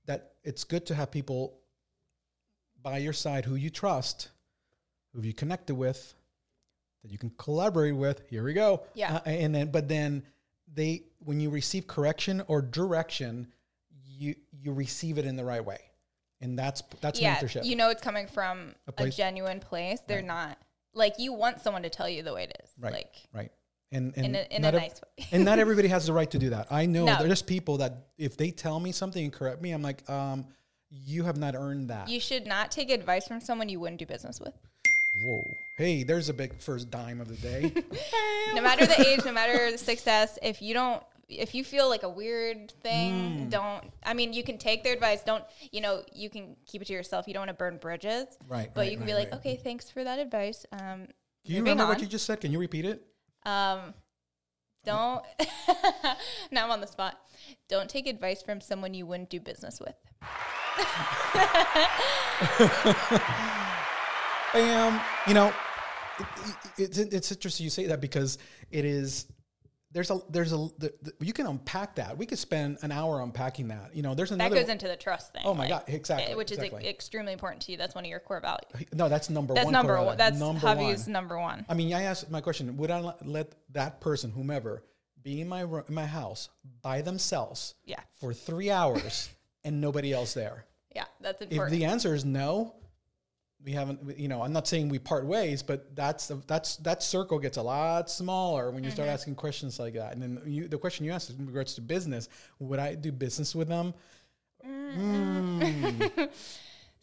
that 0.05 0.33
it's 0.43 0.63
good 0.63 0.85
to 0.87 0.95
have 0.95 1.11
people 1.11 1.59
by 2.81 2.97
your 2.97 3.13
side 3.13 3.45
who 3.45 3.55
you 3.55 3.69
trust, 3.69 4.29
who 5.13 5.21
you 5.21 5.33
connected 5.33 5.75
with, 5.75 6.13
that 7.03 7.11
you 7.11 7.17
can 7.17 7.31
collaborate 7.37 7.95
with. 7.95 8.21
Here 8.29 8.43
we 8.43 8.53
go. 8.53 8.83
Yeah. 8.93 9.15
Uh, 9.17 9.21
and 9.29 9.53
then, 9.55 9.71
but 9.71 9.87
then 9.87 10.23
they, 10.73 11.03
when 11.19 11.39
you 11.39 11.49
receive 11.49 11.87
correction 11.87 12.41
or 12.47 12.61
direction, 12.61 13.47
you 14.05 14.35
you 14.51 14.71
receive 14.71 15.17
it 15.17 15.25
in 15.25 15.35
the 15.35 15.43
right 15.43 15.63
way, 15.65 15.79
and 16.41 16.57
that's 16.57 16.83
that's 17.01 17.19
yeah, 17.19 17.37
mentorship. 17.37 17.65
you 17.65 17.75
know 17.75 17.89
it's 17.89 18.03
coming 18.03 18.27
from 18.27 18.75
A 18.97 19.03
a, 19.03 19.09
genuine 19.09 19.59
place. 19.59 19.99
They're 20.07 20.17
Right. 20.17 20.25
not 20.27 20.57
like 20.93 21.15
you 21.17 21.33
want 21.33 21.59
someone 21.61 21.81
to 21.83 21.89
tell 21.89 22.07
you 22.07 22.21
the 22.21 22.31
way 22.33 22.43
it 22.43 22.55
is, 22.63 22.69
Right. 22.79 22.93
like 22.93 23.15
right. 23.33 23.51
And 23.91 24.13
and 24.15 24.27
in 24.27 24.35
a, 24.35 24.39
in 24.51 24.57
a 24.57 24.59
not 24.59 24.75
ev- 24.75 24.81
nice 24.81 25.01
way. 25.01 25.25
and 25.31 25.43
not 25.43 25.57
everybody 25.65 25.87
has 25.87 26.05
the 26.05 26.13
right 26.13 26.29
to 26.31 26.37
do 26.37 26.51
that. 26.51 26.67
I 26.71 26.85
know 26.85 27.05
No. 27.05 27.17
there's 27.23 27.41
people 27.41 27.77
that 27.77 28.09
if 28.19 28.37
they 28.37 28.51
tell 28.51 28.79
me 28.79 28.91
something 28.91 29.23
and 29.23 29.33
correct 29.33 29.59
me, 29.61 29.71
I'm 29.71 29.81
like, 29.81 30.07
um, 30.09 30.45
you 30.91 31.23
have 31.23 31.37
not 31.37 31.55
earned 31.55 31.89
that. 31.89 32.09
you 32.09 32.19
should 32.19 32.45
not 32.45 32.71
take 32.71 32.89
advice 32.89 33.27
from 33.27 33.39
someone 33.41 33.69
you 33.69 33.79
wouldn't 33.79 33.99
do 33.99 34.05
business 34.05 34.39
with. 34.39 34.53
Whoa. 35.23 35.45
Hey, 35.77 36.03
there's 36.03 36.29
a 36.29 36.33
big 36.33 36.53
first 36.59 36.89
dime 36.89 37.19
of 37.19 37.27
the 37.27 37.35
day. 37.35 37.73
no 38.53 38.61
matter 38.61 38.85
the 38.85 39.07
age, 39.07 39.25
no 39.25 39.31
matter 39.31 39.71
the 39.71 39.77
success, 39.77 40.37
if 40.41 40.61
you 40.61 40.73
don't, 40.73 41.03
if 41.27 41.55
you 41.55 41.63
feel 41.63 41.89
like 41.89 42.03
a 42.03 42.09
weird 42.09 42.71
thing, 42.83 43.49
don't. 43.49 43.83
I 44.03 44.13
mean, 44.13 44.33
you 44.33 44.43
can 44.43 44.57
take 44.57 44.83
their 44.83 44.93
advice. 44.93 45.21
Don't, 45.23 45.43
you 45.71 45.81
know, 45.81 46.03
you 46.13 46.29
can 46.29 46.55
keep 46.65 46.81
it 46.81 46.85
to 46.85 46.93
yourself. 46.93 47.27
You 47.27 47.33
don't 47.33 47.41
want 47.41 47.49
to 47.49 47.55
burn 47.55 47.77
bridges, 47.77 48.27
right. 48.47 48.69
but 48.73 48.81
right, 48.81 48.91
you 48.91 48.97
can 48.97 49.05
right, 49.05 49.07
be 49.07 49.13
like, 49.13 49.31
right. 49.31 49.39
okay, 49.39 49.55
thanks 49.55 49.89
for 49.89 50.03
that 50.03 50.19
advice. 50.19 50.65
Um, 50.71 51.07
Can 51.45 51.55
you 51.55 51.59
remember 51.59 51.83
on. 51.83 51.89
what 51.89 52.01
you 52.01 52.07
just 52.07 52.25
said? 52.25 52.41
Can 52.41 52.51
you 52.51 52.59
repeat 52.59 52.85
it? 52.85 53.05
um, 53.45 53.93
don't. 54.83 55.23
now 56.51 56.65
I'm 56.65 56.71
on 56.71 56.81
the 56.81 56.87
spot. 56.87 57.19
Don't 57.69 57.89
take 57.89 58.07
advice 58.07 58.41
from 58.41 58.61
someone 58.61 58.93
you 58.93 59.05
wouldn't 59.05 59.29
do 59.29 59.39
business 59.39 59.79
with. 59.79 59.95
Um, 64.53 64.99
you 65.27 65.33
know, 65.33 65.53
it, 66.19 66.25
it, 66.77 66.77
it's 66.77 66.97
it's 66.97 67.31
interesting 67.31 67.63
you 67.63 67.69
say 67.69 67.87
that 67.87 68.01
because 68.01 68.37
it 68.69 68.85
is. 68.85 69.25
There's 69.93 70.09
a 70.09 70.19
there's 70.29 70.53
a 70.53 70.57
the, 70.77 70.93
the, 71.01 71.13
you 71.19 71.33
can 71.33 71.47
unpack 71.47 71.95
that. 71.95 72.17
We 72.17 72.25
could 72.25 72.39
spend 72.39 72.77
an 72.81 72.93
hour 72.93 73.21
unpacking 73.21 73.67
that. 73.69 73.93
You 73.93 74.03
know, 74.03 74.15
there's 74.15 74.31
another 74.31 74.55
That 74.55 74.61
goes 74.61 74.69
into 74.69 74.87
the 74.87 74.95
trust 74.95 75.33
thing. 75.33 75.41
Oh 75.45 75.53
my 75.53 75.63
like, 75.67 75.69
God, 75.69 75.83
exactly, 75.87 76.33
Which 76.35 76.51
is 76.51 76.59
exactly. 76.59 76.85
e- 76.85 76.89
extremely 76.89 77.33
important 77.33 77.61
to 77.63 77.73
you. 77.73 77.77
That's 77.77 77.93
one 77.93 78.05
of 78.05 78.09
your 78.09 78.21
core 78.21 78.39
values. 78.39 78.87
no, 78.93 79.09
that's 79.09 79.29
number 79.29 79.53
one. 79.53 79.55
That's 79.55 79.65
one. 79.65 79.73
number 79.73 80.01
one. 80.01 80.17
That's 80.17 80.39
number 80.39 80.59
Javi's 80.61 81.07
number 81.09 81.37
one. 81.37 81.65
I 81.67 81.73
mean, 81.73 81.93
I 81.93 82.03
asked 82.03 82.31
my 82.31 82.39
question: 82.39 82.77
Would 82.77 82.91
I 82.91 83.13
let 83.25 83.53
that 83.71 83.99
person, 83.99 84.31
whomever, 84.31 84.83
be 85.21 85.41
in 85.41 85.49
my 85.49 85.63
in 85.63 85.93
my 85.93 86.05
house 86.05 86.47
by 86.81 87.01
themselves 87.01 87.75
Yeah. 87.85 87.99
for 88.19 88.33
three 88.33 88.71
hours 88.71 89.29
and 89.63 89.79
nobody 89.81 90.13
else 90.13 90.33
there? 90.33 90.65
Yeah, 90.95 91.05
that's 91.19 91.41
important. 91.41 91.73
If 91.73 91.79
the 91.79 91.85
answer 91.85 92.13
is 92.13 92.25
no, 92.25 92.75
we 93.63 93.71
haven't. 93.71 94.17
You 94.19 94.27
know, 94.27 94.41
I'm 94.41 94.51
not 94.53 94.67
saying 94.67 94.89
we 94.89 94.99
part 94.99 95.25
ways, 95.25 95.61
but 95.63 95.95
that's 95.95 96.31
that's 96.47 96.77
that 96.77 97.01
circle 97.03 97.39
gets 97.39 97.57
a 97.57 97.61
lot 97.61 98.09
smaller 98.09 98.71
when 98.71 98.83
you 98.83 98.89
start 98.91 99.07
Mm-hmm. 99.07 99.13
asking 99.13 99.35
questions 99.35 99.79
like 99.79 99.93
that. 99.93 100.13
And 100.13 100.21
then 100.21 100.41
you, 100.45 100.67
the 100.67 100.77
question 100.77 101.05
you 101.05 101.11
asked 101.11 101.29
in 101.29 101.45
regards 101.45 101.75
to 101.75 101.81
business: 101.81 102.27
Would 102.59 102.79
I 102.79 102.95
do 102.95 103.11
business 103.11 103.55
with 103.55 103.67
them? 103.67 103.93
Mm. 104.65 106.29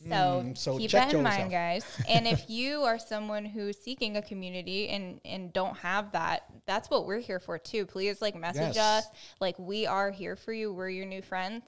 So, 0.00 0.14
Mm, 0.46 0.56
so 0.56 0.78
keep 0.78 0.90
check 0.90 1.08
that 1.10 1.16
in 1.16 1.24
mind, 1.24 1.50
guys. 1.50 1.84
and 2.08 2.24
if 2.28 2.44
you 2.48 2.82
are 2.82 3.00
someone 3.00 3.44
who's 3.44 3.76
seeking 3.76 4.16
a 4.16 4.22
community 4.22 4.88
and 4.90 5.20
and 5.24 5.52
don't 5.52 5.76
have 5.78 6.12
that, 6.12 6.44
that's 6.66 6.88
what 6.88 7.04
we're 7.04 7.18
here 7.18 7.40
for 7.40 7.58
too. 7.58 7.84
Please 7.84 8.22
like 8.22 8.36
message 8.36 8.76
Yes. 8.76 9.06
us. 9.06 9.06
Like 9.40 9.58
we 9.58 9.88
are 9.88 10.12
here 10.12 10.36
for 10.36 10.52
you. 10.52 10.72
We're 10.72 10.88
your 10.90 11.04
new 11.04 11.20
friends. 11.20 11.64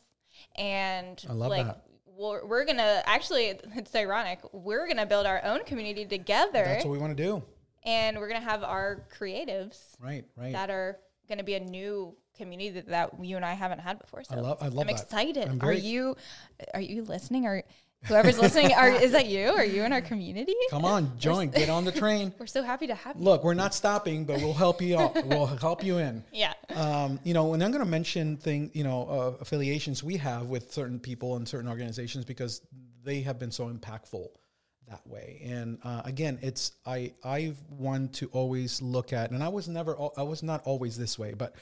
And 0.57 1.25
I 1.29 1.33
love 1.33 1.51
like 1.51 1.67
that. 1.67 1.83
We're, 2.07 2.45
we're 2.45 2.65
gonna 2.67 3.03
actually 3.07 3.59
it's 3.77 3.95
ironic 3.95 4.41
we're 4.53 4.87
gonna 4.87 5.07
build 5.07 5.25
our 5.25 5.43
own 5.43 5.65
community 5.65 6.05
together 6.05 6.65
That's 6.65 6.85
what 6.85 6.91
we 6.93 6.99
want 6.99 7.17
to 7.17 7.23
do. 7.23 7.43
and 7.85 8.19
we're 8.19 8.29
gonna 8.29 8.41
have 8.41 8.63
our 8.63 9.07
creatives 9.19 9.79
Right. 9.99 10.27
Right. 10.37 10.53
that 10.53 10.69
are 10.69 10.99
gonna 11.31 11.45
be 11.45 11.55
a 11.55 11.61
new 11.61 12.15
community 12.37 12.71
that, 12.71 12.89
that 12.89 13.25
you 13.25 13.37
and 13.37 13.45
I 13.45 13.55
haven't 13.55 13.79
had 13.79 13.99
before. 13.99 14.23
So 14.25 14.35
I 14.35 14.41
love. 14.41 14.59
I 14.61 14.69
love 14.69 14.87
I'm 14.87 14.91
excited. 14.91 15.49
I'm 15.49 15.61
are 15.63 15.73
you 15.73 16.17
are 16.75 16.81
you 16.81 17.05
listening? 17.05 17.47
Or 17.47 17.63
whoever's 18.05 18.39
listening, 18.39 18.73
are 18.73 18.91
is 18.91 19.13
that 19.13 19.27
you? 19.27 19.49
Are 19.49 19.65
you 19.65 19.85
in 19.85 19.93
our 19.93 20.01
community? 20.01 20.55
Come 20.71 20.85
on, 20.85 21.19
join. 21.19 21.51
Get 21.51 21.69
on 21.69 21.85
the 21.85 21.93
train. 21.93 22.33
We're 22.39 22.47
so 22.47 22.63
happy 22.63 22.87
to 22.87 22.95
have 22.95 23.17
you. 23.17 23.23
Look, 23.23 23.45
we're 23.45 23.55
not 23.55 23.75
stopping, 23.75 24.25
but 24.25 24.39
we'll 24.39 24.55
help 24.55 24.81
you 24.83 24.99
out. 24.99 25.25
We'll 25.27 25.47
help 25.61 25.85
you 25.85 25.99
in. 25.99 26.25
Yeah. 26.33 26.55
Um, 26.75 27.21
you 27.25 27.35
know, 27.35 27.55
and 27.55 27.63
I'm 27.63 27.71
going 27.71 27.85
to 27.85 27.91
mention 27.91 28.37
thing, 28.37 28.71
you 28.75 28.85
know, 28.85 29.07
uh, 29.09 29.41
affiliations 29.41 30.03
we 30.03 30.17
have 30.17 30.47
with 30.47 30.73
certain 30.73 30.99
people 30.99 31.37
and 31.37 31.47
certain 31.47 31.69
organizations 31.69 32.25
because 32.25 32.63
they 33.05 33.21
have 33.23 33.39
been 33.39 33.51
so 33.51 33.69
impactful 33.69 34.29
that 34.89 35.07
way. 35.07 35.41
And 35.45 35.79
uh, 35.85 36.03
again, 36.05 36.39
it's 36.43 36.73
I 36.85 37.13
I 37.25 37.55
want 37.69 38.15
to 38.15 38.29
always 38.33 38.83
look 38.83 39.13
at, 39.13 39.31
and 39.31 39.43
I 39.43 39.49
was 39.49 39.69
never 39.69 39.97
I 40.17 40.23
was 40.23 40.43
not 40.43 40.63
always 40.65 40.97
this 40.97 41.19
way, 41.19 41.35
but 41.35 41.55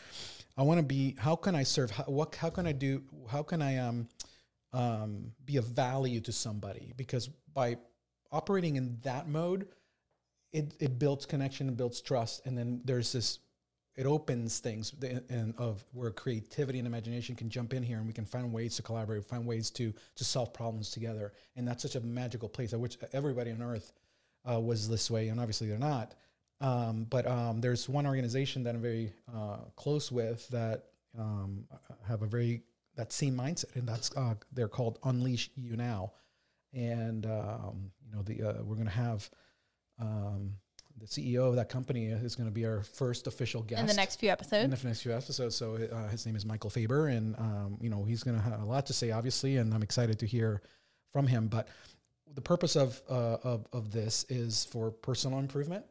I 0.57 0.63
want 0.63 0.79
to 0.79 0.85
be. 0.85 1.17
How 1.19 1.37
can 1.37 1.55
I 1.55 1.63
serve? 1.63 1.91
How, 1.91 2.05
what? 2.05 2.35
How 2.35 2.51
can 2.51 2.67
I 2.67 2.73
do? 2.73 3.03
How 3.29 3.43
can 3.43 3.63
I 3.63 3.77
um, 3.77 4.09
um, 4.73 5.33
be 5.45 5.57
of 5.57 5.65
value 5.65 6.21
to 6.23 6.33
somebody? 6.33 6.93
Because 6.97 7.29
by 7.53 7.77
operating 8.31 8.77
in 8.77 8.99
that 9.03 9.29
mode, 9.29 9.69
it 10.53 10.75
it 10.81 10.99
builds 10.99 11.27
connection 11.27 11.69
and 11.69 11.77
builds 11.77 12.01
trust, 12.01 12.47
and 12.47 12.57
then 12.57 12.81
there's 12.85 13.13
this. 13.13 13.39
It 13.97 14.07
opens 14.07 14.61
things 14.61 14.95
and 15.29 15.55
of 15.59 15.85
where 15.93 16.13
creativity 16.13 16.79
and 16.79 16.87
imagination 16.87 17.35
can 17.35 17.51
jump 17.51 17.75
in 17.75 17.83
here, 17.83 17.99
and 17.99 18.07
we 18.07 18.13
can 18.13 18.25
find 18.25 18.53
ways 18.53 18.77
to 18.77 18.83
collaborate, 18.83 19.25
find 19.25 19.45
ways 19.45 19.71
to 19.73 19.93
to 20.15 20.25
solve 20.25 20.53
problems 20.55 20.91
together, 20.91 21.33
and 21.57 21.67
that's 21.67 21.83
such 21.83 21.97
a 21.97 22.01
magical 22.01 22.49
place. 22.49 22.73
at 22.73 22.79
which 22.79 22.97
everybody 23.13 23.51
on 23.51 23.61
Earth 23.61 23.93
uh, 24.49 24.61
was 24.61 24.89
this 24.89 25.11
way, 25.11 25.29
and 25.29 25.41
obviously 25.41 25.69
they're 25.69 25.79
not. 25.79 26.15
Um, 26.61 27.07
but 27.09 27.27
um, 27.27 27.61
there's 27.61 27.89
one 27.89 28.07
organization 28.07 28.65
that 28.65 28.75
I'm 28.75 28.83
very 28.83 29.13
uh, 29.33 29.59
close 29.77 30.11
with 30.11 30.49
that 30.49 30.87
um, 31.19 31.65
have 32.07 32.23
a 32.23 32.27
very 32.27 32.63
that 32.99 33.13
same 33.13 33.35
mindset, 33.37 33.75
and 33.77 33.89
that's 33.89 34.15
uh, 34.17 34.35
they're 34.53 34.69
called 34.69 34.99
Unleash 35.05 35.51
You 35.55 35.77
Now, 35.77 36.13
and 36.75 37.25
um, 37.25 37.91
you 38.05 38.15
know 38.15 38.23
the 38.23 38.43
uh, 38.43 38.63
we're 38.65 38.75
going 38.75 38.89
to 38.89 38.93
have 38.93 39.31
um, 40.01 40.55
the 40.99 41.07
CEO 41.07 41.49
of 41.49 41.57
that 41.57 41.69
company 41.69 42.07
is 42.07 42.35
going 42.35 42.49
to 42.49 42.53
be 42.53 42.67
our 42.67 42.83
first 42.83 43.29
official 43.29 43.63
guest 43.63 43.81
in 43.81 43.87
the 43.87 43.95
next 43.95 44.17
few 44.17 44.29
episodes. 44.29 44.65
In 44.65 44.71
the 44.71 44.87
next 44.87 45.03
few 45.03 45.15
episodes, 45.15 45.57
so 45.57 45.77
uh, 45.77 46.09
his 46.09 46.27
name 46.27 46.37
is 46.37 46.45
Michael 46.45 46.71
Faber, 46.71 47.07
and 47.07 47.37
um, 47.39 47.79
you 47.81 47.89
know 47.89 48.05
he's 48.05 48.23
going 48.23 48.37
to 48.37 48.43
have 48.43 48.61
a 48.61 48.67
lot 48.67 48.85
to 48.87 48.93
say, 48.93 49.13
obviously, 49.13 49.57
and 49.57 49.73
I'm 49.73 49.83
excited 49.83 50.19
to 50.19 50.27
hear 50.27 50.61
from 51.13 51.29
him. 51.29 51.47
But 51.47 51.69
the 52.35 52.43
purpose 52.43 52.75
of 52.77 53.01
uh, 53.09 53.39
of, 53.45 53.67
of 53.73 53.93
this 53.93 54.27
is 54.29 54.65
for 54.65 54.91
personal 54.91 55.39
improvement 55.39 55.85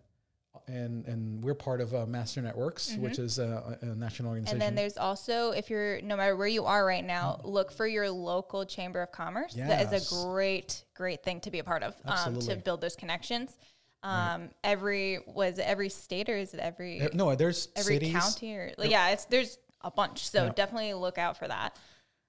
and 0.67 1.05
and 1.05 1.43
we're 1.43 1.55
part 1.55 1.81
of 1.81 1.93
uh, 1.93 2.05
Master 2.05 2.41
Networks, 2.41 2.91
mm-hmm. 2.91 3.01
which 3.01 3.19
is 3.19 3.39
a, 3.39 3.77
a, 3.81 3.85
national 3.85 4.29
organization. 4.29 4.55
And 4.55 4.61
then 4.61 4.75
there's 4.75 4.97
also, 4.97 5.51
if 5.51 5.69
you're 5.69 6.01
no 6.01 6.17
matter 6.17 6.35
where 6.35 6.47
you 6.47 6.65
are 6.65 6.85
right 6.85 7.05
now, 7.05 7.37
mm-hmm. 7.39 7.47
look 7.47 7.71
for 7.71 7.87
your 7.87 8.09
local 8.09 8.65
chamber 8.65 9.01
of 9.01 9.11
commerce. 9.11 9.53
Yes. 9.55 9.69
That 9.69 9.93
is 9.93 10.11
a 10.11 10.25
great, 10.25 10.83
great 10.93 11.23
thing 11.23 11.39
to 11.41 11.51
be 11.51 11.59
a 11.59 11.63
part 11.63 11.83
of 11.83 11.95
um, 12.05 12.39
to 12.39 12.55
build 12.57 12.81
those 12.81 12.95
connections. 12.95 13.57
Um, 14.03 14.41
right. 14.41 14.49
Every 14.63 15.19
was 15.25 15.59
every 15.59 15.89
state 15.89 16.29
or 16.29 16.35
is 16.35 16.53
it 16.53 16.59
every? 16.59 17.07
no, 17.13 17.33
there's 17.35 17.69
every 17.75 17.95
cities. 17.95 18.13
county 18.13 18.55
or 18.55 18.73
yep. 18.77 18.89
yeah, 18.89 19.09
it's 19.09 19.25
there's 19.25 19.57
a 19.81 19.91
bunch. 19.91 20.29
So 20.29 20.51
definitely 20.55 20.93
look 20.93 21.17
out 21.17 21.37
for 21.37 21.47
that. 21.47 21.77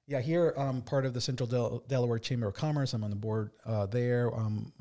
Yeah, 0.07 0.20
here 0.20 0.55
I'm 0.57 0.68
um, 0.68 0.83
part 0.83 1.05
of 1.05 1.12
the 1.12 1.20
Central 1.20 1.46
Del- 1.46 1.83
Delaware 1.87 2.18
Chamber 2.18 2.48
of 2.48 2.55
Commerce. 2.55 2.94
I'm 2.94 3.05
on 3.05 3.11
the 3.11 3.16
board 3.16 3.51
uh, 3.66 3.85
there. 3.87 4.35
Um, 4.35 4.72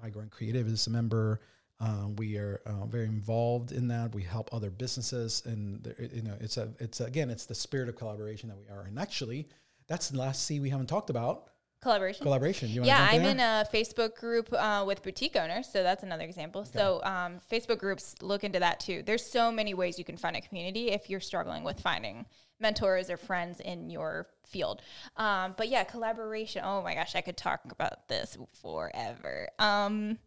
High 0.00 0.10
Ground 0.10 0.30
Creative 0.30 0.66
is 0.66 0.86
a 0.86 0.90
member. 0.90 1.40
Um, 1.80 2.16
we 2.16 2.36
are 2.36 2.60
uh, 2.66 2.86
very 2.86 3.06
involved 3.06 3.70
in 3.72 3.88
that. 3.88 4.14
We 4.14 4.22
help 4.22 4.52
other 4.52 4.70
businesses, 4.70 5.42
and 5.46 5.82
there, 5.84 5.94
you 6.12 6.22
know, 6.22 6.34
it's 6.40 6.56
a, 6.56 6.70
it's 6.80 7.00
again, 7.00 7.30
it's 7.30 7.46
the 7.46 7.54
spirit 7.54 7.88
of 7.88 7.96
collaboration 7.96 8.48
that 8.48 8.58
we 8.58 8.68
are. 8.68 8.82
And 8.82 8.98
actually, 8.98 9.48
that's 9.86 10.08
the 10.08 10.18
last 10.18 10.44
C 10.44 10.58
we 10.58 10.70
haven't 10.70 10.88
talked 10.88 11.10
about. 11.10 11.50
Collaboration. 11.80 12.24
Collaboration. 12.24 12.70
yeah, 12.70 13.06
I'm 13.08 13.22
in, 13.22 13.38
in 13.38 13.40
a 13.40 13.64
Facebook 13.72 14.16
group 14.16 14.52
uh, 14.52 14.82
with 14.84 15.00
boutique 15.04 15.36
owners, 15.36 15.68
so 15.72 15.84
that's 15.84 16.02
another 16.02 16.24
example. 16.24 16.62
Okay. 16.62 16.70
So 16.74 17.00
um, 17.04 17.38
Facebook 17.50 17.78
groups 17.78 18.16
look 18.20 18.42
into 18.42 18.58
that 18.58 18.80
too. 18.80 19.04
There's 19.06 19.24
so 19.24 19.52
many 19.52 19.74
ways 19.74 19.96
you 19.96 20.04
can 20.04 20.16
find 20.16 20.34
a 20.34 20.40
community 20.40 20.90
if 20.90 21.08
you're 21.08 21.20
struggling 21.20 21.62
with 21.62 21.78
finding 21.78 22.26
mentors 22.58 23.10
or 23.10 23.16
friends 23.16 23.60
in 23.60 23.90
your 23.90 24.26
field. 24.44 24.82
Um, 25.16 25.54
but 25.56 25.68
yeah, 25.68 25.84
collaboration. 25.84 26.62
Oh 26.64 26.82
my 26.82 26.94
gosh, 26.94 27.14
I 27.14 27.20
could 27.20 27.36
talk 27.36 27.60
about 27.70 28.08
this 28.08 28.36
forever. 28.60 29.48
Um, 29.60 30.18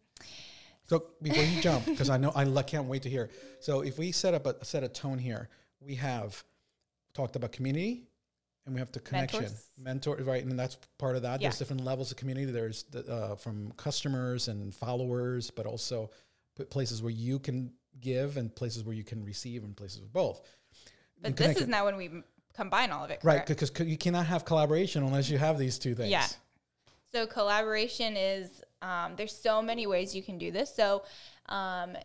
so 0.84 1.04
before 1.20 1.44
you 1.44 1.60
jump, 1.60 1.86
because 1.86 2.10
I 2.10 2.16
know 2.16 2.32
I 2.34 2.44
can't 2.62 2.86
wait 2.86 3.02
to 3.02 3.10
hear. 3.10 3.30
So 3.60 3.80
if 3.80 3.98
we 3.98 4.12
set 4.12 4.34
up 4.34 4.46
a 4.46 4.64
set 4.64 4.82
a 4.84 4.88
tone 4.88 5.18
here, 5.18 5.48
we 5.80 5.94
have 5.96 6.42
talked 7.14 7.36
about 7.36 7.52
community, 7.52 8.08
and 8.66 8.74
we 8.74 8.80
have 8.80 8.92
the 8.92 9.00
connection, 9.00 9.42
Mentors. 9.42 9.66
mentor, 9.78 10.16
right? 10.22 10.44
And 10.44 10.58
that's 10.58 10.76
part 10.98 11.16
of 11.16 11.22
that. 11.22 11.40
Yeah. 11.40 11.48
There's 11.48 11.58
different 11.58 11.84
levels 11.84 12.10
of 12.10 12.16
community. 12.16 12.50
There's 12.50 12.84
the, 12.84 13.10
uh, 13.10 13.36
from 13.36 13.72
customers 13.76 14.48
and 14.48 14.74
followers, 14.74 15.50
but 15.50 15.66
also 15.66 16.10
places 16.70 17.02
where 17.02 17.12
you 17.12 17.38
can 17.38 17.72
give 18.00 18.36
and 18.36 18.54
places 18.54 18.84
where 18.84 18.94
you 18.94 19.04
can 19.04 19.24
receive 19.24 19.64
and 19.64 19.76
places 19.76 20.02
of 20.02 20.12
both. 20.12 20.42
But 21.20 21.36
this 21.36 21.58
is 21.58 21.68
now 21.68 21.84
when 21.84 21.96
we 21.96 22.10
combine 22.54 22.90
all 22.90 23.04
of 23.04 23.10
it, 23.10 23.20
right? 23.22 23.46
Because 23.46 23.72
you 23.80 23.96
cannot 23.96 24.26
have 24.26 24.44
collaboration 24.44 25.02
unless 25.02 25.30
you 25.30 25.38
have 25.38 25.58
these 25.58 25.78
two 25.78 25.94
things. 25.94 26.10
Yeah. 26.10 26.26
So 27.12 27.26
collaboration 27.26 28.16
is 28.16 28.62
um, 28.82 29.12
there's 29.16 29.34
so 29.34 29.62
many 29.62 29.86
ways 29.86 30.14
you 30.14 30.22
can 30.22 30.36
do 30.36 30.50
this. 30.50 30.74
So, 30.74 31.04
um, 31.48 31.96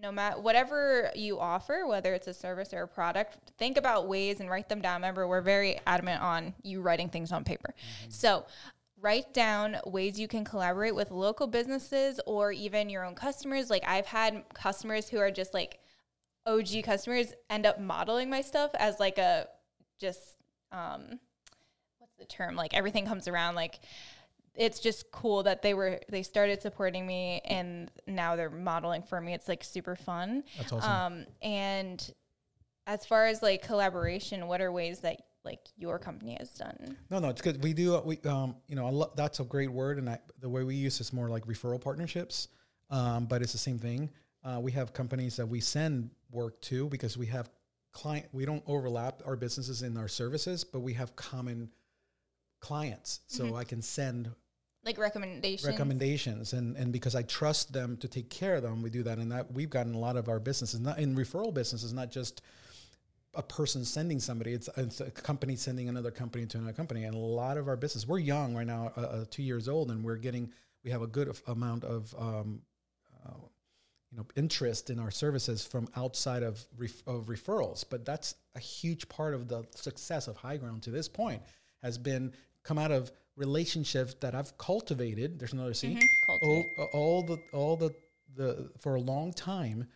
no 0.00 0.12
matter 0.12 0.40
whatever 0.40 1.10
you 1.14 1.40
offer, 1.40 1.84
whether 1.86 2.14
it's 2.14 2.28
a 2.28 2.34
service 2.34 2.72
or 2.72 2.82
a 2.82 2.88
product, 2.88 3.38
think 3.58 3.76
about 3.76 4.06
ways 4.06 4.40
and 4.40 4.48
write 4.48 4.68
them 4.68 4.80
down. 4.80 4.96
Remember, 4.96 5.26
we're 5.26 5.40
very 5.40 5.80
adamant 5.86 6.22
on 6.22 6.54
you 6.62 6.80
writing 6.80 7.08
things 7.08 7.32
on 7.32 7.44
paper. 7.44 7.74
Mm-hmm. 7.74 8.10
So, 8.10 8.46
write 9.00 9.32
down 9.32 9.76
ways 9.86 10.18
you 10.18 10.26
can 10.28 10.44
collaborate 10.44 10.94
with 10.94 11.10
local 11.10 11.46
businesses 11.46 12.20
or 12.26 12.52
even 12.52 12.90
your 12.90 13.04
own 13.04 13.14
customers. 13.14 13.70
Like, 13.70 13.84
I've 13.86 14.06
had 14.06 14.42
customers 14.54 15.08
who 15.08 15.18
are 15.18 15.30
just 15.30 15.54
like 15.54 15.78
OG 16.46 16.82
customers 16.84 17.32
end 17.48 17.66
up 17.66 17.80
modeling 17.80 18.28
my 18.28 18.40
stuff 18.40 18.70
as 18.74 18.98
like 18.98 19.18
a 19.18 19.46
just, 20.00 20.20
um, 20.72 21.20
what's 21.98 22.16
the 22.18 22.24
term? 22.24 22.56
Like, 22.56 22.74
everything 22.74 23.06
comes 23.06 23.28
around 23.28 23.54
like, 23.54 23.80
it's 24.58 24.80
just 24.80 25.10
cool 25.12 25.44
that 25.44 25.62
they 25.62 25.72
were 25.72 26.00
they 26.10 26.22
started 26.22 26.60
supporting 26.60 27.06
me 27.06 27.40
and 27.44 27.90
now 28.06 28.36
they're 28.36 28.50
modeling 28.50 29.02
for 29.02 29.20
me. 29.20 29.32
It's 29.32 29.48
like 29.48 29.62
super 29.62 29.96
fun. 29.96 30.42
That's 30.56 30.72
awesome. 30.72 30.90
Um, 30.90 31.26
and 31.40 32.12
as 32.86 33.06
far 33.06 33.26
as 33.26 33.42
like 33.42 33.62
collaboration, 33.62 34.48
what 34.48 34.60
are 34.60 34.72
ways 34.72 35.00
that 35.00 35.22
like 35.44 35.60
your 35.76 35.98
company 35.98 36.36
has 36.38 36.50
done? 36.50 36.96
No, 37.08 37.20
no, 37.20 37.28
it's 37.28 37.40
good. 37.40 37.62
We 37.62 37.72
do. 37.72 37.98
We 38.04 38.18
um, 38.26 38.56
you 38.66 38.74
know, 38.74 38.88
lo- 38.90 39.12
that's 39.16 39.38
a 39.40 39.44
great 39.44 39.70
word, 39.70 39.98
and 39.98 40.10
I, 40.10 40.18
the 40.40 40.48
way 40.48 40.64
we 40.64 40.74
use 40.74 41.00
is 41.00 41.12
more 41.12 41.28
like 41.28 41.46
referral 41.46 41.80
partnerships. 41.80 42.48
Um, 42.90 43.26
but 43.26 43.42
it's 43.42 43.52
the 43.52 43.58
same 43.58 43.78
thing. 43.78 44.10
Uh, 44.44 44.58
we 44.60 44.72
have 44.72 44.92
companies 44.92 45.36
that 45.36 45.46
we 45.46 45.60
send 45.60 46.10
work 46.30 46.60
to 46.62 46.88
because 46.88 47.16
we 47.16 47.26
have 47.26 47.48
client. 47.92 48.26
We 48.32 48.44
don't 48.44 48.62
overlap 48.66 49.22
our 49.24 49.36
businesses 49.36 49.82
in 49.82 49.96
our 49.96 50.08
services, 50.08 50.64
but 50.64 50.80
we 50.80 50.94
have 50.94 51.14
common 51.14 51.70
clients. 52.60 53.20
So 53.26 53.44
mm-hmm. 53.44 53.56
I 53.56 53.64
can 53.64 53.82
send 53.82 54.30
like 54.88 54.98
recommendations? 54.98 55.66
Recommendations 55.66 56.52
and 56.54 56.76
and 56.76 56.92
because 56.92 57.14
i 57.14 57.22
trust 57.22 57.72
them 57.72 57.96
to 57.98 58.08
take 58.08 58.30
care 58.30 58.56
of 58.56 58.62
them 58.62 58.82
we 58.82 58.90
do 58.90 59.02
that 59.02 59.18
and 59.18 59.30
that 59.30 59.52
we've 59.52 59.70
gotten 59.70 59.94
a 59.94 59.98
lot 59.98 60.16
of 60.16 60.28
our 60.28 60.40
businesses 60.40 60.80
not 60.80 60.98
in 60.98 61.14
referral 61.14 61.52
businesses 61.52 61.92
not 61.92 62.10
just 62.10 62.42
a 63.34 63.42
person 63.42 63.84
sending 63.84 64.18
somebody 64.18 64.52
it's, 64.52 64.68
it's 64.76 65.00
a 65.00 65.10
company 65.10 65.54
sending 65.56 65.88
another 65.88 66.10
company 66.10 66.46
to 66.46 66.56
another 66.56 66.72
company 66.72 67.04
and 67.04 67.14
a 67.14 67.18
lot 67.18 67.58
of 67.58 67.68
our 67.68 67.76
business 67.76 68.08
we're 68.08 68.18
young 68.18 68.54
right 68.54 68.66
now 68.66 68.90
uh, 68.96 69.00
uh, 69.00 69.24
two 69.30 69.42
years 69.42 69.68
old 69.68 69.90
and 69.90 70.02
we're 70.02 70.16
getting 70.16 70.50
we 70.84 70.90
have 70.90 71.02
a 71.02 71.06
good 71.06 71.36
amount 71.46 71.84
of 71.84 72.14
um, 72.18 72.62
uh, 73.26 73.32
you 74.10 74.16
know 74.16 74.26
interest 74.36 74.88
in 74.88 74.98
our 74.98 75.10
services 75.10 75.66
from 75.66 75.86
outside 75.96 76.42
of, 76.42 76.64
ref- 76.78 77.06
of 77.06 77.26
referrals 77.26 77.84
but 77.88 78.06
that's 78.06 78.34
a 78.54 78.58
huge 78.58 79.06
part 79.10 79.34
of 79.34 79.48
the 79.48 79.62
success 79.74 80.28
of 80.28 80.36
high 80.36 80.56
ground 80.56 80.82
to 80.82 80.90
this 80.90 81.08
point 81.08 81.42
has 81.82 81.98
been 81.98 82.32
come 82.62 82.78
out 82.78 82.90
of 82.90 83.12
relationships 83.38 84.14
that 84.20 84.34
I've 84.34 84.58
cultivated. 84.58 85.38
There's 85.38 85.52
another 85.52 85.72
C. 85.72 85.94
Mm-hmm. 85.94 86.46
All, 86.46 86.66
all, 86.92 87.22
the 87.22 87.38
all 87.52 87.76
the 87.76 87.94
the 88.36 88.70
for 88.78 88.96
a 88.96 89.00
long 89.00 89.32
time 89.32 89.86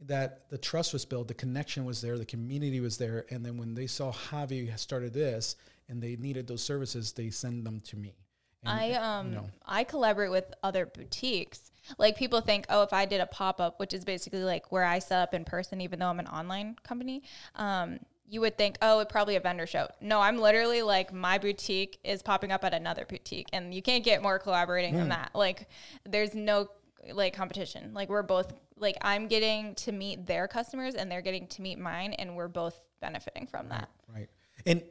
that 0.00 0.48
the 0.48 0.58
trust 0.58 0.92
was 0.92 1.04
built, 1.04 1.28
the 1.28 1.34
connection 1.34 1.84
was 1.84 2.00
there, 2.00 2.16
the 2.16 2.24
community 2.24 2.80
was 2.80 2.96
there, 2.96 3.26
and 3.30 3.44
then 3.44 3.56
when 3.56 3.74
they 3.74 3.86
saw 3.86 4.12
Javi 4.12 4.76
started 4.78 5.12
this 5.12 5.56
and 5.88 6.02
they 6.02 6.16
needed 6.16 6.46
those 6.46 6.62
services, 6.62 7.12
they 7.12 7.30
send 7.30 7.66
them 7.66 7.80
to 7.80 7.96
me. 7.96 8.14
And, 8.62 8.70
I 8.70 8.92
um 8.92 9.28
you 9.28 9.34
know. 9.36 9.50
I 9.66 9.84
collaborate 9.84 10.30
with 10.30 10.52
other 10.62 10.86
boutiques. 10.86 11.70
Like 11.98 12.16
people 12.16 12.40
think, 12.40 12.66
oh, 12.68 12.82
if 12.82 12.92
I 12.92 13.06
did 13.06 13.20
a 13.20 13.26
pop 13.26 13.60
up, 13.60 13.80
which 13.80 13.92
is 13.92 14.04
basically 14.04 14.44
like 14.44 14.70
where 14.70 14.84
I 14.84 15.00
set 15.00 15.20
up 15.20 15.34
in 15.34 15.44
person, 15.44 15.80
even 15.80 15.98
though 15.98 16.06
I'm 16.06 16.20
an 16.20 16.28
online 16.28 16.76
company, 16.84 17.24
um, 17.56 17.98
you 18.32 18.40
would 18.40 18.56
think, 18.56 18.78
oh, 18.80 19.00
it 19.00 19.10
probably 19.10 19.36
a 19.36 19.40
vendor 19.40 19.66
show. 19.66 19.88
No, 20.00 20.18
I'm 20.18 20.38
literally 20.38 20.80
like 20.80 21.12
my 21.12 21.36
boutique 21.36 21.98
is 22.02 22.22
popping 22.22 22.50
up 22.50 22.64
at 22.64 22.72
another 22.72 23.04
boutique, 23.04 23.48
and 23.52 23.74
you 23.74 23.82
can't 23.82 24.02
get 24.02 24.22
more 24.22 24.38
collaborating 24.38 24.94
mm. 24.94 25.00
than 25.00 25.10
that. 25.10 25.32
Like, 25.34 25.68
there's 26.08 26.34
no 26.34 26.68
like 27.12 27.34
competition. 27.34 27.92
Like 27.92 28.08
we're 28.08 28.22
both 28.22 28.54
like 28.78 28.96
I'm 29.02 29.28
getting 29.28 29.74
to 29.74 29.92
meet 29.92 30.26
their 30.26 30.48
customers, 30.48 30.94
and 30.94 31.12
they're 31.12 31.20
getting 31.20 31.46
to 31.48 31.60
meet 31.60 31.78
mine, 31.78 32.14
and 32.14 32.34
we're 32.34 32.48
both 32.48 32.80
benefiting 33.02 33.46
from 33.46 33.68
that. 33.68 33.90
Right. 34.08 34.20
right. 34.20 34.28
And 34.64 34.82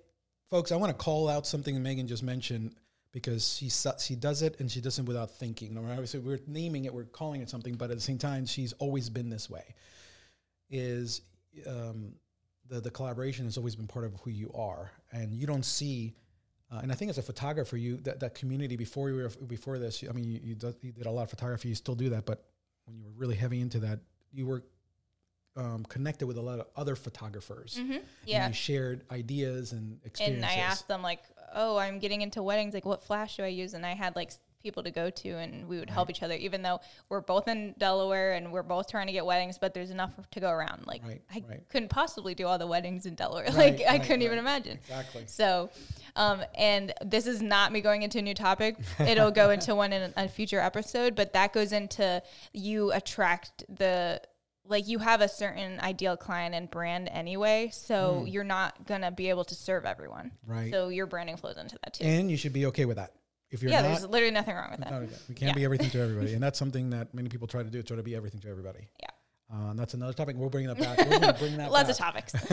folks, 0.51 0.71
I 0.71 0.75
want 0.75 0.95
to 0.95 1.03
call 1.03 1.27
out 1.27 1.47
something 1.47 1.75
Meghan 1.77 2.05
just 2.05 2.21
mentioned 2.21 2.75
because 3.11 3.55
she 3.57 3.69
she 3.97 4.15
does 4.15 4.43
it 4.43 4.59
and 4.59 4.69
she 4.69 4.81
does 4.81 4.99
it 4.99 5.05
without 5.05 5.31
thinking. 5.31 5.75
Obviously, 5.79 6.19
we're 6.19 6.41
naming 6.45 6.85
it, 6.85 6.93
we're 6.93 7.05
calling 7.05 7.41
it 7.41 7.49
something, 7.49 7.73
but 7.73 7.89
at 7.89 7.97
the 7.97 8.03
same 8.03 8.19
time, 8.19 8.45
she's 8.45 8.73
always 8.73 9.09
been 9.09 9.31
this 9.31 9.49
way. 9.49 9.73
Is 10.69 11.21
um, 11.67 12.13
the, 12.71 12.79
the 12.79 12.89
collaboration 12.89 13.45
has 13.45 13.57
always 13.57 13.75
been 13.75 13.85
part 13.87 14.05
of 14.05 14.13
who 14.23 14.29
you 14.31 14.49
are, 14.55 14.91
and 15.11 15.33
you 15.33 15.45
don't 15.45 15.65
see. 15.65 16.15
Uh, 16.71 16.79
and 16.81 16.91
I 16.91 16.95
think 16.95 17.09
as 17.09 17.17
a 17.17 17.21
photographer, 17.21 17.75
you 17.75 17.97
that, 17.97 18.21
that 18.21 18.33
community 18.33 18.77
before 18.77 19.09
you 19.09 19.15
were 19.15 19.29
before 19.45 19.77
this. 19.77 20.03
I 20.09 20.13
mean, 20.13 20.31
you, 20.31 20.39
you, 20.41 20.55
did, 20.55 20.75
you 20.81 20.93
did 20.93 21.05
a 21.05 21.11
lot 21.11 21.23
of 21.23 21.29
photography. 21.29 21.67
You 21.67 21.75
still 21.75 21.95
do 21.95 22.09
that, 22.09 22.25
but 22.25 22.45
when 22.85 22.97
you 22.97 23.03
were 23.03 23.11
really 23.11 23.35
heavy 23.35 23.59
into 23.59 23.79
that, 23.79 23.99
you 24.31 24.45
were 24.47 24.63
um, 25.57 25.83
connected 25.89 26.27
with 26.27 26.37
a 26.37 26.41
lot 26.41 26.59
of 26.59 26.67
other 26.77 26.95
photographers. 26.95 27.75
Mm-hmm. 27.77 27.91
And 27.91 28.03
Yeah. 28.25 28.47
you 28.47 28.53
shared 28.53 29.03
ideas 29.11 29.73
and 29.73 29.99
experiences. 30.05 30.49
And 30.49 30.61
I 30.61 30.63
asked 30.63 30.87
them 30.87 31.01
like, 31.01 31.23
"Oh, 31.53 31.77
I'm 31.77 31.99
getting 31.99 32.21
into 32.21 32.41
weddings. 32.41 32.73
Like, 32.73 32.85
what 32.85 33.03
flash 33.03 33.35
do 33.35 33.43
I 33.43 33.47
use?" 33.47 33.73
And 33.73 33.85
I 33.85 33.95
had 33.95 34.15
like 34.15 34.31
people 34.61 34.83
to 34.83 34.91
go 34.91 35.09
to, 35.09 35.29
and 35.31 35.67
we 35.67 35.79
would 35.79 35.89
help 35.89 36.09
each 36.09 36.23
other. 36.23 36.35
Even 36.35 36.61
though 36.61 36.79
we're 37.09 37.21
both 37.21 37.47
in 37.47 37.73
Delaware 37.77 38.33
and 38.33 38.51
we're 38.51 38.63
both 38.63 38.89
trying 38.89 39.07
to 39.07 39.13
get 39.13 39.25
weddings, 39.25 39.57
but 39.57 39.73
there's 39.73 39.91
enough 39.91 40.13
to 40.31 40.39
go 40.39 40.49
around. 40.49 40.85
Like, 40.87 41.03
Right, 41.03 41.21
I 41.33 41.43
right. 41.49 41.69
couldn't 41.69 41.89
possibly 41.89 42.35
do 42.35 42.47
all 42.47 42.57
the 42.57 42.67
weddings 42.67 43.05
in 43.05 43.15
Delaware. 43.15 43.45
Right, 43.53 43.77
like, 43.79 43.87
I 43.87 43.99
couldn't 43.99 44.21
even 44.21 44.37
imagine. 44.37 44.77
Exactly. 44.81 45.23
So, 45.27 45.69
um, 46.15 46.41
and 46.55 46.93
this 47.05 47.27
is 47.27 47.41
not 47.41 47.71
me 47.71 47.81
going 47.81 48.03
into 48.03 48.19
a 48.19 48.21
new 48.21 48.33
topic. 48.33 48.77
It'll 48.99 49.31
go 49.31 49.49
into 49.49 49.75
one 49.75 49.93
in 49.93 50.13
a 50.17 50.27
future 50.27 50.59
episode, 50.59 51.15
but 51.15 51.33
that 51.33 51.53
goes 51.53 51.71
into 51.71 52.21
you 52.53 52.91
attract 52.91 53.63
the 53.69 54.21
like 54.67 54.87
you 54.87 54.99
have 54.99 55.19
a 55.21 55.27
certain 55.27 55.79
ideal 55.81 56.15
client 56.15 56.55
and 56.55 56.69
brand 56.69 57.09
anyway, 57.11 57.69
so 57.73 58.25
you're 58.25 58.43
not 58.43 58.85
gonna 58.85 59.11
be 59.11 59.27
able 59.29 59.43
to 59.43 59.55
serve 59.55 59.85
everyone. 59.85 60.31
Right. 60.45 60.71
So 60.71 60.87
your 60.89 61.07
branding 61.07 61.35
flows 61.35 61.57
into 61.57 61.77
that 61.83 61.95
too. 61.95 62.05
and 62.05 62.29
you 62.31 62.37
should 62.37 62.53
be 62.53 62.67
okay 62.67 62.85
with 62.85 62.95
that. 62.97 63.11
If 63.51 63.61
you're 63.61 63.71
yeah, 63.71 63.81
not, 63.81 63.87
there's 63.89 64.07
literally 64.07 64.33
nothing 64.33 64.55
wrong 64.55 64.71
with 64.71 64.79
that. 64.79 65.01
we 65.29 65.35
can't 65.35 65.49
Yeah. 65.49 65.53
be 65.53 65.65
everything 65.65 65.89
to 65.91 65.99
everybody, 66.01 66.33
and 66.33 66.41
that's 66.41 66.57
something 66.57 66.89
that 66.91 67.13
many 67.13 67.29
people 67.29 67.47
try 67.47 67.61
to 67.63 67.69
do. 67.69 67.83
Try 67.83 67.97
to 67.97 68.03
be 68.03 68.15
everything 68.15 68.39
to 68.41 68.49
everybody. 68.49 68.87
Yeah. 68.99 69.07
And 69.53 69.77
that's 69.77 69.93
another 69.93 70.13
topic. 70.13 70.37
We'll 70.39 70.49
bring 70.49 70.67
that 70.67 70.77
back. 70.79 70.97
Gonna 71.09 71.33
bring 71.33 71.57
that 71.57 71.69
Lots 71.71 71.89
of 71.89 71.97
topics. 71.97 72.33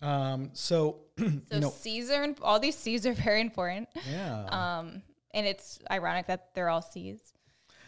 Um, 0.00 0.50
so, 0.52 1.02
So 1.18 1.24
you 1.52 1.60
know, 1.60 1.70
C's 1.70 2.10
are 2.10 2.24
in- 2.24 2.36
all 2.42 2.58
these 2.58 2.76
C's 2.76 3.06
are 3.06 3.12
very 3.12 3.40
important. 3.40 3.88
yeah. 4.10 4.46
Um, 4.46 5.02
and 5.32 5.46
it's 5.46 5.78
ironic 5.90 6.26
that 6.26 6.54
they're 6.54 6.68
all 6.68 6.82
C's. 6.82 7.20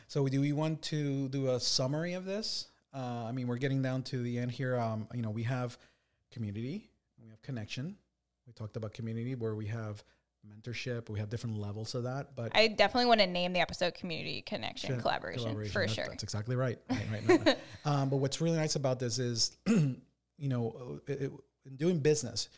So 0.06 0.26
do 0.28 0.40
we 0.40 0.52
want 0.52 0.80
to 0.82 1.28
do 1.28 1.50
a 1.50 1.58
summary 1.58 2.12
of 2.12 2.24
this? 2.24 2.68
Uh, 2.94 3.24
I 3.26 3.32
mean, 3.32 3.48
we're 3.48 3.56
getting 3.56 3.82
down 3.82 4.02
to 4.04 4.22
the 4.22 4.38
end 4.38 4.52
here. 4.52 4.78
Um, 4.78 5.08
you 5.12 5.22
know, 5.22 5.30
we 5.30 5.42
have 5.42 5.76
community, 6.30 6.88
we 7.20 7.28
have 7.30 7.42
connection. 7.42 7.96
We 8.46 8.52
talked 8.52 8.76
about 8.76 8.92
community 8.92 9.34
where 9.34 9.54
we 9.56 9.66
have 9.66 10.04
mentorship. 10.48 11.08
We 11.08 11.18
have 11.18 11.28
different 11.28 11.58
levels 11.58 11.94
of 11.94 12.04
that, 12.04 12.34
but 12.34 12.52
I 12.54 12.68
definitely 12.68 13.06
want 13.06 13.20
to 13.20 13.26
name 13.26 13.52
the 13.52 13.60
episode 13.60 13.94
"Community 13.94 14.42
Connection 14.42 14.90
Sure, 14.90 15.00
Collaboration" 15.00 15.54
for 15.66 15.80
That's- 15.80 15.92
sure. 15.92 16.06
That's 16.08 16.22
exactly 16.22 16.56
right. 16.56 16.78
right, 16.90 17.28
right, 17.28 17.58
um, 17.84 18.08
but 18.08 18.16
what's 18.16 18.40
really 18.40 18.56
nice 18.56 18.76
about 18.76 18.98
this 18.98 19.18
is, 19.18 19.56
you 19.66 19.98
know, 20.38 21.00
it, 21.06 21.22
it, 21.22 21.32
in 21.66 21.76
doing 21.76 21.98
business, 21.98 22.48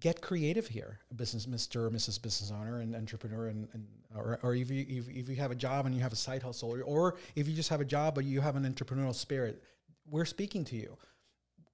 get 0.00 0.20
creative 0.20 0.66
here, 0.66 0.98
business, 1.16 1.46
Mr. 1.46 1.86
or 1.86 1.90
Mrs. 1.90 2.20
Business 2.20 2.50
Owner 2.50 2.80
and 2.80 2.94
entrepreneur, 2.94 3.48
and, 3.48 3.68
and 3.72 3.86
or, 4.14 4.38
or 4.42 4.54
if 4.54 4.70
you 4.70 4.84
if, 4.88 5.08
if 5.08 5.28
you 5.28 5.36
have 5.36 5.50
a 5.50 5.54
job 5.56 5.86
and 5.86 5.94
you 5.94 6.00
have 6.02 6.12
a 6.12 6.16
side 6.16 6.42
hustle, 6.42 6.74
or, 6.74 6.82
or 6.82 7.16
if 7.34 7.48
you 7.48 7.54
just 7.54 7.70
have 7.70 7.80
a 7.80 7.84
job 7.84 8.14
but 8.14 8.24
you 8.24 8.40
have 8.40 8.56
an 8.56 8.64
entrepreneurial 8.64 9.14
spirit, 9.14 9.62
we're 10.10 10.24
speaking 10.24 10.64
to 10.66 10.76
you. 10.76 10.96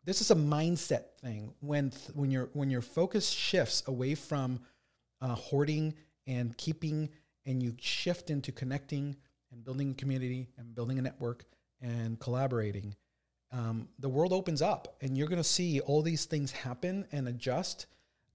This 0.04 0.20
is 0.20 0.30
a 0.30 0.34
mindset 0.34 1.04
thing. 1.20 1.54
When 1.60 1.90
th- 1.90 2.14
when 2.14 2.30
your 2.30 2.50
when 2.52 2.70
your 2.70 2.82
focus 2.82 3.30
shifts 3.30 3.82
away 3.86 4.14
from 4.14 4.60
uh, 5.24 5.34
hoarding 5.34 5.94
and 6.26 6.56
keeping, 6.58 7.10
and 7.46 7.62
you 7.62 7.74
shift 7.80 8.30
into 8.30 8.52
connecting 8.52 9.16
and 9.50 9.64
building 9.64 9.90
a 9.90 9.94
community 9.94 10.48
and 10.58 10.74
building 10.74 10.98
a 10.98 11.02
network 11.02 11.44
and 11.80 12.20
collaborating, 12.20 12.94
um, 13.50 13.88
the 13.98 14.08
world 14.08 14.32
opens 14.32 14.60
up, 14.60 14.96
and 15.00 15.16
you're 15.16 15.28
going 15.28 15.42
to 15.42 15.44
see 15.48 15.80
all 15.80 16.02
these 16.02 16.26
things 16.26 16.52
happen 16.52 17.06
and 17.12 17.28
adjust 17.28 17.86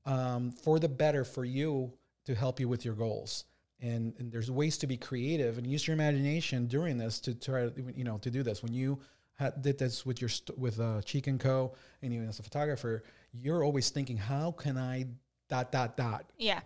um, 0.06 0.52
for 0.52 0.80
the 0.80 0.90
better 0.90 1.24
for 1.24 1.46
you 1.46 1.94
to 2.26 2.34
help 2.34 2.60
you 2.60 2.68
with 2.68 2.84
your 2.86 2.96
goals. 2.96 3.46
And, 3.82 4.14
and 4.18 4.32
there's 4.32 4.52
ways 4.52 4.78
to 4.80 4.88
be 4.88 4.98
creative 4.98 5.58
and 5.58 5.66
use 5.66 5.88
your 5.88 5.94
imagination 5.94 6.68
during 6.68 6.98
this 6.98 7.20
to 7.22 7.34
try 7.34 7.70
to 7.70 7.74
you 7.96 8.04
know 8.04 8.18
to 8.18 8.30
do 8.30 8.44
this. 8.44 8.62
When 8.62 8.74
you 8.74 9.00
had, 9.36 9.62
did 9.62 9.78
this 9.78 10.06
with 10.06 10.20
your 10.22 10.30
with 10.58 10.80
uh, 10.80 11.02
Chica 11.04 11.30
and 11.30 11.40
Co. 11.40 11.74
and 12.02 12.14
even 12.14 12.28
as 12.28 12.40
a 12.40 12.44
photographer, 12.44 13.04
you're 13.32 13.64
always 13.64 13.90
thinking, 13.90 14.18
how 14.18 14.52
can 14.52 14.78
I 14.78 15.06
dot 15.50 15.72
dot 15.72 15.98
dot 15.98 16.26
Yeah. 16.38 16.60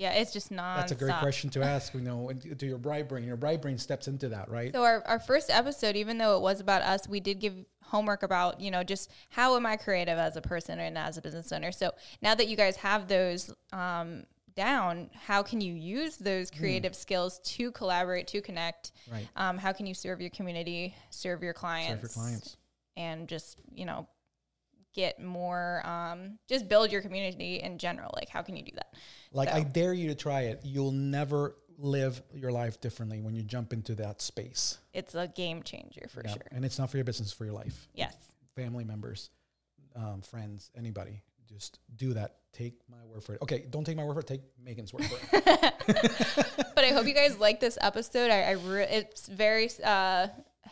Yeah, 0.00 0.12
it's 0.12 0.32
just 0.32 0.50
not. 0.50 0.78
that's 0.78 0.92
a 0.92 0.94
great 0.94 1.14
question 1.16 1.50
to 1.50 1.62
ask, 1.74 1.92
you 1.92 2.00
know, 2.00 2.32
to 2.32 2.66
your 2.66 2.78
bright 2.78 3.06
brain. 3.06 3.24
Your 3.24 3.36
bright 3.36 3.60
brain 3.60 3.76
steps 3.76 4.08
into 4.08 4.30
that, 4.30 4.50
right? 4.50 4.72
So 4.72 4.82
our, 4.82 5.02
our 5.06 5.20
first 5.20 5.50
episode, 5.50 5.94
even 5.94 6.16
though 6.16 6.38
it 6.38 6.40
was 6.40 6.58
about 6.58 6.80
us, 6.80 7.06
we 7.06 7.20
did 7.20 7.38
give 7.38 7.52
homework 7.84 8.22
about, 8.22 8.62
you 8.62 8.70
know, 8.70 8.82
just 8.82 9.12
how 9.28 9.56
am 9.56 9.66
I 9.66 9.76
creative 9.76 10.16
as 10.16 10.36
a 10.36 10.40
person 10.40 10.80
and 10.80 10.96
as 10.96 11.18
a 11.18 11.20
business 11.20 11.52
owner. 11.52 11.70
So 11.70 11.92
now 12.22 12.34
that 12.34 12.48
you 12.48 12.56
guys 12.56 12.76
have 12.76 13.08
those 13.08 13.52
um, 13.74 14.24
down, 14.54 15.10
how 15.26 15.42
can 15.42 15.60
you 15.60 15.74
use 15.74 16.16
those 16.16 16.50
creative 16.50 16.96
skills 16.96 17.38
to 17.40 17.70
collaborate, 17.70 18.26
to 18.28 18.40
connect? 18.40 18.92
Right. 19.12 19.28
Um, 19.36 19.58
how 19.58 19.74
can 19.74 19.84
you 19.84 19.92
serve 19.92 20.22
your 20.22 20.30
community, 20.30 20.94
serve 21.10 21.42
your 21.42 21.52
clients, 21.52 21.90
Serve 21.90 22.02
your 22.02 22.08
clients. 22.08 22.56
and 22.96 23.28
just, 23.28 23.58
you 23.70 23.84
know, 23.84 24.08
get 24.94 25.20
more, 25.22 25.86
um, 25.86 26.38
just 26.48 26.68
build 26.68 26.90
your 26.92 27.02
community 27.02 27.56
in 27.60 27.78
general? 27.78 28.10
Like, 28.14 28.28
how 28.28 28.42
can 28.42 28.56
you 28.56 28.62
do 28.64 28.72
that? 28.74 28.94
Like, 29.32 29.48
So- 29.48 29.54
I 29.56 29.62
dare 29.62 29.92
you 29.92 30.08
to 30.08 30.14
try 30.14 30.42
it. 30.42 30.60
You'll 30.64 30.92
never 30.92 31.56
live 31.78 32.22
your 32.34 32.52
life 32.52 32.80
differently 32.80 33.22
when 33.22 33.34
you 33.34 33.42
jump 33.42 33.72
into 33.72 33.94
that 33.94 34.20
space. 34.20 34.78
It's 34.92 35.14
a 35.14 35.26
game 35.28 35.62
changer 35.62 36.06
for 36.08 36.22
Yeah. 36.24 36.32
sure. 36.34 36.42
And 36.50 36.64
it's 36.64 36.78
not 36.78 36.90
for 36.90 36.98
your 36.98 37.04
business, 37.04 37.32
for 37.32 37.44
your 37.44 37.54
life. 37.54 37.88
Yes. 37.94 38.14
Family 38.54 38.84
members, 38.84 39.30
um, 39.96 40.20
friends, 40.20 40.70
anybody. 40.76 41.22
Just 41.46 41.78
do 41.96 42.12
that. 42.14 42.36
Take 42.52 42.80
my 42.88 43.02
word 43.06 43.24
for 43.24 43.34
it. 43.34 43.42
Okay, 43.42 43.66
don't 43.70 43.84
take 43.84 43.96
my 43.96 44.04
word 44.04 44.14
for 44.14 44.20
it. 44.20 44.26
Take 44.26 44.42
Meghan's 44.62 44.92
word 44.92 45.04
for 45.06 45.18
it. 45.32 45.34
but 46.74 46.84
I 46.84 46.88
hope 46.92 47.06
you 47.06 47.14
guys 47.14 47.38
like 47.38 47.60
this 47.60 47.78
episode. 47.80 48.30
I, 48.30 48.42
I 48.42 48.50
re- 48.52 48.84
it's 48.88 49.26
very 49.26 49.68
uh, 49.82 50.28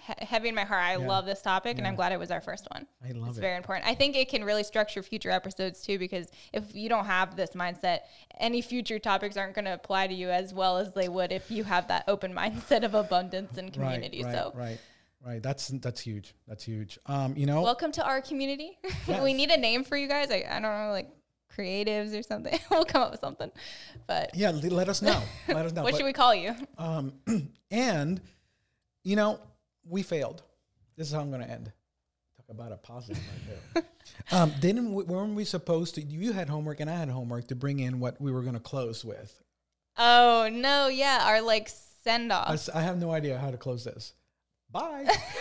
he- 0.07 0.25
heavy 0.27 0.49
in 0.49 0.55
my 0.55 0.65
heart. 0.65 0.83
I 0.83 0.93
Yeah. 0.93 1.07
love 1.07 1.27
this 1.27 1.43
topic, 1.43 1.79
and 1.79 1.87
I'm 1.87 1.95
glad 1.97 2.13
it 2.13 2.19
was 2.19 2.31
our 2.31 2.41
first 2.41 2.67
one. 2.71 2.87
I 3.03 3.13
love 3.13 3.29
it. 3.29 3.31
It's 3.31 3.39
it. 3.39 3.41
very 3.41 3.57
important. 3.57 3.87
I 3.87 3.95
think 3.95 4.17
it 4.17 4.29
can 4.29 4.45
really 4.45 4.63
structure 4.65 5.03
future 5.03 5.31
episodes 5.31 5.83
too, 5.83 5.99
because 5.99 6.31
if 6.53 6.75
you 6.75 6.89
don't 6.89 7.07
have 7.07 7.37
this 7.37 7.51
mindset, 7.53 8.01
any 8.39 8.61
future 8.63 8.99
topics 8.99 9.37
aren't 9.37 9.55
going 9.55 9.65
to 9.65 9.75
apply 9.75 10.07
to 10.07 10.15
you 10.15 10.31
as 10.31 10.53
well 10.53 10.79
as 10.79 10.93
they 10.93 11.09
would 11.09 11.33
if 11.33 11.51
you 11.51 11.65
have 11.65 11.89
that 11.89 12.05
open 12.09 12.33
mindset 12.35 12.85
of 12.85 12.95
abundance 12.95 13.57
and 13.59 13.73
community. 13.73 14.23
Right, 14.25 14.35
so. 14.35 14.53
right, 14.55 14.79
right. 15.25 15.43
That's 15.43 15.69
that's 15.69 16.01
huge. 16.01 16.35
That's 16.47 16.65
huge. 16.65 16.99
Um, 17.07 17.37
you 17.37 17.47
know, 17.47 17.63
Welcome 17.63 17.93
to 17.93 18.05
our 18.05 18.21
community. 18.21 18.79
Yes. 19.07 19.23
we 19.23 19.33
need 19.33 19.51
a 19.51 19.57
name 19.57 19.85
for 19.85 19.97
you 19.97 20.07
guys. 20.09 20.31
I, 20.31 20.45
I 20.49 20.55
don't 20.61 20.63
know, 20.63 20.91
like 20.91 21.11
creatives 21.57 22.19
or 22.19 22.23
something. 22.23 22.59
we'll 22.71 22.85
come 22.85 23.03
up 23.03 23.11
with 23.11 23.21
something. 23.21 23.51
But 24.07 24.35
yeah. 24.35 24.51
Let 24.51 24.89
us 24.89 25.01
know. 25.03 25.21
Let 25.49 25.65
us 25.67 25.73
know. 25.73 25.83
what 25.85 25.93
But- 25.93 25.97
should 25.99 26.07
we 26.07 26.13
call 26.13 26.35
you? 26.35 26.55
Um, 26.77 27.15
and 27.71 28.21
you 29.05 29.17
know, 29.17 29.41
we 29.89 30.03
failed. 30.03 30.43
This 30.97 31.09
is 31.09 31.13
how 31.15 31.21
I'm 31.21 31.31
going 31.31 31.43
to 31.43 31.51
end. 31.51 31.73
Talk 32.37 32.47
about 32.51 32.73
a 32.73 32.77
positive 32.77 33.19
right 33.19 33.61
there. 33.75 33.85
um, 34.41 34.53
didn't 34.61 34.93
we, 34.93 35.05
weren't 35.05 35.35
we 35.35 35.45
supposed 35.45 35.95
to? 35.97 36.03
You 36.03 36.33
had 36.33 36.49
homework 36.49 36.81
and 36.81 36.91
I 36.91 36.95
had 36.97 37.09
homework 37.09 37.49
to 37.49 37.55
bring 37.55 37.79
in 37.81 38.01
what 38.01 38.21
we 38.21 38.33
were 38.33 38.43
going 38.43 38.55
to 38.55 38.61
close 38.61 39.05
with. 39.05 39.41
Oh 39.97 40.49
no, 40.53 40.89
yeah, 40.89 41.21
our 41.25 41.41
like 41.43 41.69
send 42.05 42.33
I, 42.33 42.37
off. 42.37 42.51
s- 42.53 42.69
I 42.69 42.83
have 42.83 42.99
no 42.99 43.11
idea 43.11 43.39
how 43.39 43.51
to 43.51 43.57
close 43.57 43.85
this. 43.85 44.13
Bye. 44.71 45.07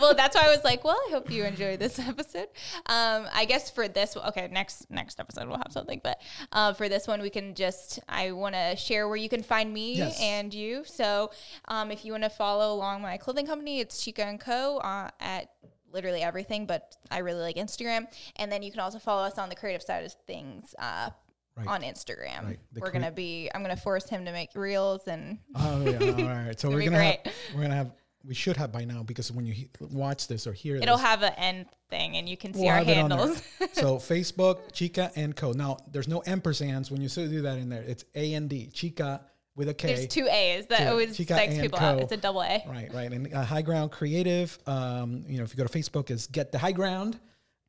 well, 0.00 0.14
that's 0.14 0.36
why 0.36 0.42
I 0.44 0.50
was 0.50 0.62
like, 0.62 0.84
well, 0.84 0.96
I 1.08 1.10
hope 1.10 1.28
you 1.30 1.44
enjoyed 1.44 1.80
this 1.80 1.98
episode. 1.98 2.48
Um, 2.86 3.26
I 3.34 3.46
guess 3.48 3.68
for 3.68 3.88
this, 3.88 4.16
okay, 4.16 4.48
next 4.52 4.88
next 4.90 5.18
episode 5.18 5.48
we'll 5.48 5.56
have 5.58 5.72
something, 5.72 6.00
but 6.04 6.20
uh, 6.52 6.72
for 6.72 6.88
this 6.88 7.08
one, 7.08 7.20
we 7.20 7.30
can 7.30 7.54
just 7.56 7.98
I 8.08 8.30
want 8.32 8.54
to 8.54 8.76
share 8.76 9.08
where 9.08 9.16
you 9.16 9.28
can 9.28 9.42
find 9.42 9.72
me 9.72 9.94
Yes. 9.96 10.20
and 10.20 10.54
you. 10.54 10.84
So, 10.86 11.32
um, 11.66 11.90
if 11.90 12.04
you 12.04 12.12
want 12.12 12.22
to 12.24 12.30
follow 12.30 12.74
along 12.74 13.02
my 13.02 13.16
clothing 13.16 13.46
company, 13.46 13.80
it's 13.80 14.02
Chica 14.04 14.24
and 14.24 14.38
Co. 14.38 14.78
Uh, 14.78 15.10
at 15.18 15.50
literally 15.92 16.22
everything, 16.22 16.66
but 16.66 16.96
I 17.10 17.18
really 17.18 17.40
like 17.40 17.56
Instagram, 17.56 18.06
and 18.36 18.52
then 18.52 18.62
you 18.62 18.70
can 18.70 18.80
also 18.80 18.98
follow 19.00 19.24
us 19.24 19.36
on 19.36 19.48
the 19.48 19.56
creative 19.56 19.82
side 19.82 20.04
of 20.04 20.12
things. 20.26 20.74
Uh, 20.78 21.10
Right. 21.56 21.68
On 21.68 21.82
Instagram, 21.82 22.44
Right. 22.46 22.58
We're 22.74 22.90
crea- 22.90 22.98
gonna 22.98 23.12
be. 23.12 23.48
I'm 23.54 23.62
gonna 23.62 23.76
force 23.76 24.08
him 24.08 24.24
to 24.24 24.32
make 24.32 24.50
reels, 24.56 25.06
and 25.06 25.38
oh 25.54 25.82
yeah. 25.82 25.98
All 26.00 26.46
right. 26.46 26.58
So 26.58 26.68
we're 26.68 26.82
gonna 26.82 27.00
have, 27.00 27.18
we're 27.54 27.62
gonna 27.62 27.76
have 27.76 27.92
we 28.26 28.34
should 28.34 28.56
have 28.56 28.72
by 28.72 28.84
now 28.84 29.02
because 29.02 29.30
when 29.30 29.46
you 29.46 29.52
he- 29.52 29.68
watch 29.80 30.28
this 30.28 30.46
or 30.46 30.52
hear 30.52 30.76
it'll 30.76 30.96
this, 30.96 31.04
have 31.06 31.22
an 31.22 31.32
end 31.36 31.66
thing, 31.90 32.16
and 32.16 32.28
you 32.28 32.36
can 32.36 32.54
see 32.54 32.60
We'll 32.60 32.70
our 32.70 32.76
have 32.78 32.88
it 32.88 32.98
on 32.98 33.10
there. 33.10 33.18
handles. 33.18 33.42
so 33.72 33.96
Facebook, 33.98 34.72
Chica 34.72 35.10
and 35.16 35.34
Co. 35.36 35.52
Now 35.52 35.78
there's 35.90 36.08
no 36.08 36.20
ampersands 36.22 36.90
when 36.90 37.00
you 37.00 37.08
do 37.08 37.42
that 37.42 37.58
in 37.58 37.68
there. 37.68 37.82
It's 37.82 38.04
A 38.14 38.34
and 38.34 38.48
D, 38.48 38.68
Chica 38.72 39.20
with 39.56 39.68
a 39.68 39.74
K. 39.74 39.94
There's 39.94 40.08
two 40.08 40.26
A's 40.28 40.66
that 40.66 40.80
Two. 40.80 40.88
always 40.88 41.16
Chica 41.16 41.34
psychs 41.34 41.60
people 41.60 41.78
Co. 41.78 41.84
out. 41.84 42.00
It's 42.00 42.12
a 42.12 42.16
double 42.16 42.42
A. 42.42 42.64
Right, 42.68 42.92
right. 42.92 43.12
And 43.12 43.32
uh, 43.32 43.44
High 43.44 43.62
Ground 43.62 43.90
Creative, 43.92 44.56
um, 44.66 45.24
you 45.28 45.38
know, 45.38 45.44
if 45.44 45.52
you 45.52 45.56
go 45.56 45.66
to 45.66 45.78
Facebook, 45.78 46.10
is 46.10 46.26
Get 46.26 46.50
the 46.52 46.58
High 46.58 46.72
Ground. 46.72 47.20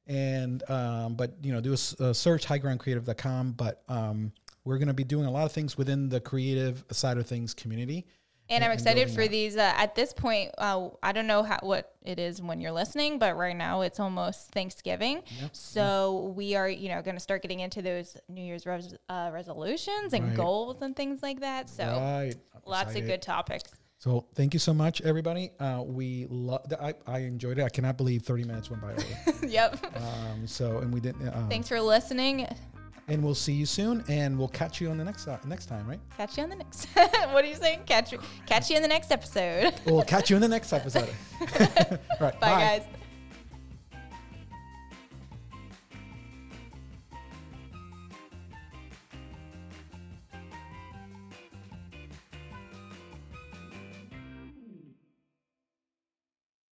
And, 0.07 0.67
um, 0.69 1.15
but, 1.15 1.35
you 1.41 1.51
know, 1.51 1.61
do 1.61 1.73
a 1.73 1.77
search, 2.13 2.45
highgroundcreative.com. 2.45 3.53
But 3.53 3.81
um, 3.87 4.31
we're 4.63 4.77
going 4.77 4.87
to 4.87 4.93
be 4.93 5.03
doing 5.03 5.25
a 5.25 5.31
lot 5.31 5.45
of 5.45 5.51
things 5.51 5.77
within 5.77 6.09
the 6.09 6.19
creative 6.19 6.83
side 6.91 7.17
of 7.17 7.25
things 7.27 7.53
community. 7.53 8.05
And 8.49 8.63
I'm 8.63 8.71
excited 8.71 9.09
for 9.09 9.21
that. 9.23 9.31
these. 9.31 9.57
Uh, 9.57 9.73
at 9.75 9.95
this 9.95 10.13
point, 10.13 10.51
uh, 10.57 10.89
I 11.01 11.11
don't 11.13 11.25
know 11.25 11.41
how, 11.41 11.59
what 11.63 11.93
it 12.03 12.19
is 12.19 12.41
when 12.41 12.61
you're 12.61 12.71
listening, 12.71 13.17
but 13.17 13.35
right 13.35 13.55
now 13.55 13.81
it's 13.81 13.99
almost 13.99 14.51
Thanksgiving. 14.51 15.23
So 15.51 16.33
we 16.35 16.55
are, 16.55 16.69
you 16.69 16.89
know, 16.89 17.01
going 17.01 17.15
to 17.15 17.21
start 17.21 17.41
getting 17.41 17.61
into 17.61 17.81
those 17.81 18.17
New 18.29 18.43
Year's 18.43 18.65
res- 18.65 18.93
uh, 19.09 19.31
resolutions 19.33 20.13
and 20.13 20.27
Right. 20.27 20.35
goals 20.35 20.81
and 20.81 20.95
things 20.95 21.23
like 21.23 21.39
that. 21.39 21.69
So 21.69 21.85
right. 21.85 22.35
Lots 22.67 22.89
excited. 22.91 23.03
of 23.03 23.07
good 23.09 23.21
topics. 23.21 23.63
So 23.97 24.25
thank 24.35 24.53
you 24.53 24.59
so 24.59 24.73
much, 24.73 25.01
everybody. 25.01 25.51
Uh, 25.59 25.81
we 25.85 26.27
love. 26.29 26.61
I, 26.79 26.93
I 27.07 27.19
enjoyed 27.19 27.57
it. 27.57 27.63
I 27.63 27.69
cannot 27.69 27.97
believe 27.97 28.21
30 28.23 28.43
minutes 28.43 28.69
went 28.69 28.83
by 28.83 28.93
yep. 29.47 29.83
um, 29.97 30.45
so 30.45 30.77
and 30.79 30.93
we 30.93 30.99
didn't. 30.99 31.27
Uh, 31.27 31.47
Thanks 31.49 31.67
for 31.69 31.81
listening. 31.81 32.45
And 33.07 33.23
we'll 33.23 33.35
see 33.35 33.53
you 33.53 33.67
soon, 33.67 34.03
and 34.07 34.35
we'll 34.37 34.47
catch 34.47 34.81
you 34.81 34.89
on 34.89 34.97
the 34.97 35.03
next 35.03 35.27
uh, 35.27 35.37
next 35.45 35.67
time, 35.67 35.87
right? 35.87 35.99
Catch 36.17 36.37
you 36.37 36.43
on 36.43 36.49
the 36.49 36.55
next. 36.55 36.87
what 36.95 37.45
are 37.45 37.47
you 37.47 37.53
saying? 37.53 37.81
Catch 37.85 38.11
you. 38.11 38.19
Catch 38.47 38.71
you 38.71 38.77
in 38.77 38.81
the 38.81 38.87
next 38.87 39.11
episode. 39.11 39.75
We'll 39.85 40.01
catch 40.01 40.31
you 40.31 40.35
in 40.35 40.41
the 40.41 40.47
next 40.47 40.73
episode. 40.73 41.13
Right, 42.19 42.39
bye, 42.39 42.79
guys. 42.79 42.83